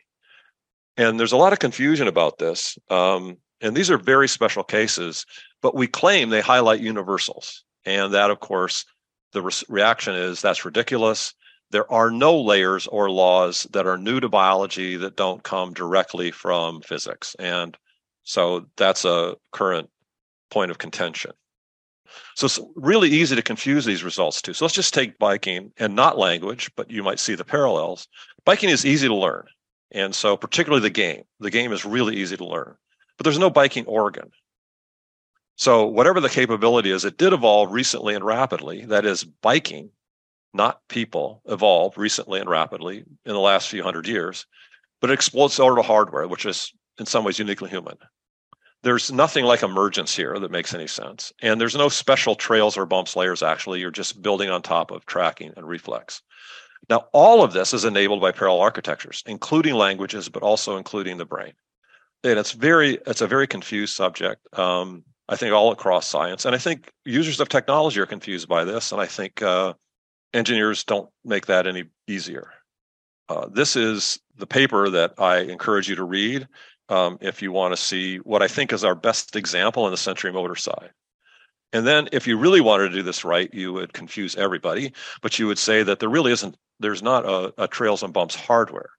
And 0.97 1.19
there's 1.19 1.31
a 1.31 1.37
lot 1.37 1.53
of 1.53 1.59
confusion 1.59 2.07
about 2.07 2.37
this. 2.37 2.77
Um, 2.89 3.37
and 3.61 3.75
these 3.75 3.89
are 3.89 3.97
very 3.97 4.27
special 4.27 4.63
cases, 4.63 5.25
but 5.61 5.73
we 5.73 5.87
claim 5.87 6.29
they 6.29 6.41
highlight 6.41 6.81
universals. 6.81 7.63
And 7.85 8.13
that, 8.13 8.29
of 8.29 8.39
course, 8.39 8.85
the 9.31 9.41
re- 9.41 9.51
reaction 9.69 10.15
is 10.15 10.41
that's 10.41 10.65
ridiculous. 10.65 11.33
There 11.73 11.91
are 11.91 12.11
no 12.11 12.39
layers 12.39 12.85
or 12.85 13.09
laws 13.09 13.65
that 13.71 13.87
are 13.87 13.97
new 13.97 14.19
to 14.19 14.29
biology 14.29 14.95
that 14.97 15.15
don't 15.15 15.41
come 15.41 15.73
directly 15.73 16.29
from 16.29 16.81
physics. 16.81 17.35
And 17.39 17.75
so 18.23 18.67
that's 18.77 19.05
a 19.05 19.37
current 19.51 19.89
point 20.51 20.69
of 20.69 20.77
contention. 20.77 21.31
So 22.35 22.45
it's 22.45 22.59
really 22.75 23.09
easy 23.09 23.35
to 23.35 23.41
confuse 23.41 23.85
these 23.85 24.03
results 24.03 24.39
too. 24.39 24.53
So 24.53 24.63
let's 24.63 24.75
just 24.75 24.93
take 24.93 25.17
biking 25.17 25.71
and 25.77 25.95
not 25.95 26.15
language, 26.15 26.69
but 26.75 26.91
you 26.91 27.01
might 27.01 27.19
see 27.19 27.33
the 27.33 27.43
parallels. 27.43 28.07
Biking 28.45 28.69
is 28.69 28.85
easy 28.85 29.07
to 29.07 29.15
learn. 29.15 29.45
And 29.89 30.13
so 30.13 30.37
particularly 30.37 30.83
the 30.83 30.91
game. 30.91 31.23
The 31.39 31.49
game 31.49 31.71
is 31.71 31.85
really 31.85 32.17
easy 32.17 32.37
to 32.37 32.45
learn. 32.45 32.75
But 33.17 33.23
there's 33.23 33.39
no 33.39 33.49
biking 33.49 33.87
organ. 33.87 34.29
So 35.55 35.87
whatever 35.87 36.19
the 36.19 36.29
capability 36.29 36.91
is, 36.91 37.03
it 37.03 37.17
did 37.17 37.33
evolve 37.33 37.71
recently 37.71 38.13
and 38.13 38.23
rapidly. 38.23 38.85
That 38.85 39.07
is 39.07 39.23
biking 39.23 39.89
not 40.53 40.81
people, 40.87 41.41
evolved 41.45 41.97
recently 41.97 42.39
and 42.39 42.49
rapidly 42.49 43.03
in 43.25 43.33
the 43.33 43.39
last 43.39 43.69
few 43.69 43.83
hundred 43.83 44.07
years, 44.07 44.45
but 45.01 45.09
it 45.09 45.13
explodes 45.13 45.59
over 45.59 45.75
to 45.75 45.81
hardware, 45.81 46.27
which 46.27 46.45
is 46.45 46.71
in 46.99 47.05
some 47.05 47.23
ways 47.23 47.39
uniquely 47.39 47.69
human. 47.69 47.97
There's 48.83 49.11
nothing 49.11 49.45
like 49.45 49.63
emergence 49.63 50.15
here 50.15 50.37
that 50.37 50.51
makes 50.51 50.73
any 50.73 50.87
sense. 50.87 51.31
And 51.41 51.59
there's 51.59 51.75
no 51.75 51.89
special 51.89 52.35
trails 52.35 52.77
or 52.77 52.85
bumps 52.85 53.15
layers, 53.15 53.41
actually. 53.41 53.79
You're 53.79 53.91
just 53.91 54.21
building 54.21 54.49
on 54.49 54.61
top 54.61 54.91
of 54.91 55.05
tracking 55.05 55.53
and 55.55 55.67
reflex. 55.67 56.21
Now, 56.89 57.05
all 57.13 57.43
of 57.43 57.53
this 57.53 57.73
is 57.73 57.85
enabled 57.85 58.19
by 58.19 58.33
parallel 58.33 58.61
architectures, 58.61 59.23
including 59.25 59.75
languages, 59.75 60.27
but 60.27 60.43
also 60.43 60.75
including 60.75 61.17
the 61.17 61.25
brain. 61.25 61.53
And 62.25 62.37
it's 62.37 62.51
very, 62.51 62.99
it's 63.07 63.21
a 63.21 63.27
very 63.27 63.47
confused 63.47 63.95
subject. 63.95 64.41
Um, 64.57 65.03
I 65.29 65.37
think 65.37 65.53
all 65.53 65.71
across 65.71 66.05
science, 66.05 66.43
and 66.45 66.53
I 66.53 66.57
think 66.57 66.91
users 67.05 67.39
of 67.39 67.47
technology 67.47 68.01
are 68.01 68.05
confused 68.05 68.49
by 68.49 68.65
this, 68.65 68.91
and 68.91 68.99
I 68.99 69.05
think 69.05 69.41
uh, 69.41 69.73
engineers 70.33 70.83
don't 70.83 71.09
make 71.23 71.45
that 71.47 71.67
any 71.67 71.85
easier. 72.07 72.49
Uh, 73.29 73.47
this 73.51 73.75
is 73.75 74.19
the 74.37 74.47
paper 74.47 74.89
that 74.89 75.13
I 75.17 75.39
encourage 75.39 75.89
you 75.89 75.95
to 75.95 76.03
read 76.03 76.47
um, 76.89 77.17
if 77.21 77.41
you 77.41 77.51
want 77.51 77.73
to 77.73 77.81
see 77.81 78.17
what 78.17 78.41
I 78.41 78.47
think 78.47 78.73
is 78.73 78.83
our 78.83 78.95
best 78.95 79.35
example 79.35 79.85
in 79.85 79.91
the 79.91 79.97
sensorimotor 79.97 80.57
side. 80.57 80.91
And 81.71 81.87
then 81.87 82.07
if 82.11 82.27
you 82.27 82.37
really 82.37 82.61
wanted 82.61 82.89
to 82.89 82.95
do 82.95 83.03
this 83.03 83.25
right, 83.25 83.51
you 83.53 83.73
would 83.73 83.93
confuse 83.93 84.35
everybody, 84.35 84.93
but 85.21 85.39
you 85.39 85.47
would 85.47 85.57
say 85.57 85.81
that 85.83 85.99
there 85.99 86.09
really 86.09 86.31
isn't, 86.31 86.55
there's 86.79 87.01
not 87.01 87.25
a, 87.25 87.53
a 87.63 87.67
trails 87.67 88.03
and 88.03 88.13
bumps 88.13 88.35
hardware. 88.35 88.89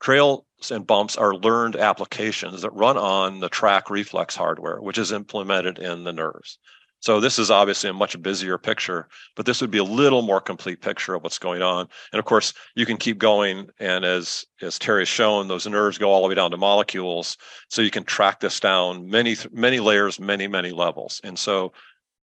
Trails 0.00 0.42
and 0.70 0.86
bumps 0.86 1.16
are 1.16 1.34
learned 1.34 1.76
applications 1.76 2.62
that 2.62 2.70
run 2.70 2.96
on 2.96 3.40
the 3.40 3.48
track 3.48 3.88
reflex 3.88 4.34
hardware, 4.34 4.80
which 4.80 4.98
is 4.98 5.12
implemented 5.12 5.78
in 5.78 6.04
the 6.04 6.12
nerves. 6.12 6.58
So 7.04 7.20
this 7.20 7.38
is 7.38 7.50
obviously 7.50 7.90
a 7.90 7.92
much 7.92 8.20
busier 8.22 8.56
picture, 8.56 9.08
but 9.36 9.44
this 9.44 9.60
would 9.60 9.70
be 9.70 9.76
a 9.76 9.84
little 9.84 10.22
more 10.22 10.40
complete 10.40 10.80
picture 10.80 11.12
of 11.12 11.22
what's 11.22 11.38
going 11.38 11.60
on. 11.60 11.86
And 12.14 12.18
of 12.18 12.24
course, 12.24 12.54
you 12.76 12.86
can 12.86 12.96
keep 12.96 13.18
going. 13.18 13.68
And 13.78 14.06
as, 14.06 14.46
as 14.62 14.78
Terry 14.78 15.02
has 15.02 15.08
shown, 15.08 15.46
those 15.46 15.66
nerves 15.66 15.98
go 15.98 16.10
all 16.10 16.22
the 16.22 16.28
way 16.28 16.34
down 16.34 16.50
to 16.52 16.56
molecules. 16.56 17.36
So 17.68 17.82
you 17.82 17.90
can 17.90 18.04
track 18.04 18.40
this 18.40 18.58
down 18.58 19.06
many, 19.06 19.36
many 19.52 19.80
layers, 19.80 20.18
many, 20.18 20.48
many 20.48 20.70
levels. 20.70 21.20
And 21.24 21.38
so, 21.38 21.74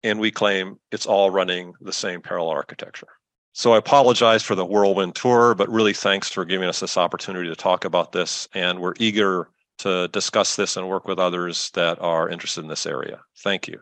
and 0.02 0.18
we 0.18 0.32
claim 0.32 0.78
it's 0.94 1.06
all 1.06 1.30
running 1.30 1.74
the 1.82 1.92
same 1.92 2.22
parallel 2.22 2.52
architecture. 2.52 3.10
So 3.52 3.74
I 3.74 3.80
apologize 3.80 4.44
for 4.44 4.56
the 4.56 4.66
whirlwind 4.66 5.14
tour, 5.14 5.56
but 5.56 5.68
really 5.68 5.94
thanks 5.94 6.30
for 6.30 6.46
giving 6.46 6.70
us 6.70 6.80
this 6.80 6.96
opportunity 6.96 7.50
to 7.50 7.56
talk 7.58 7.84
about 7.84 8.14
this. 8.14 8.48
And 8.54 8.80
we're 8.80 8.94
eager 8.98 9.50
to 9.80 10.08
discuss 10.08 10.56
this 10.56 10.78
and 10.78 10.88
work 10.88 11.06
with 11.06 11.20
others 11.20 11.70
that 11.72 12.00
are 12.00 12.30
interested 12.30 12.62
in 12.62 12.70
this 12.70 12.86
area. 12.86 13.20
Thank 13.44 13.68
you. 13.68 13.82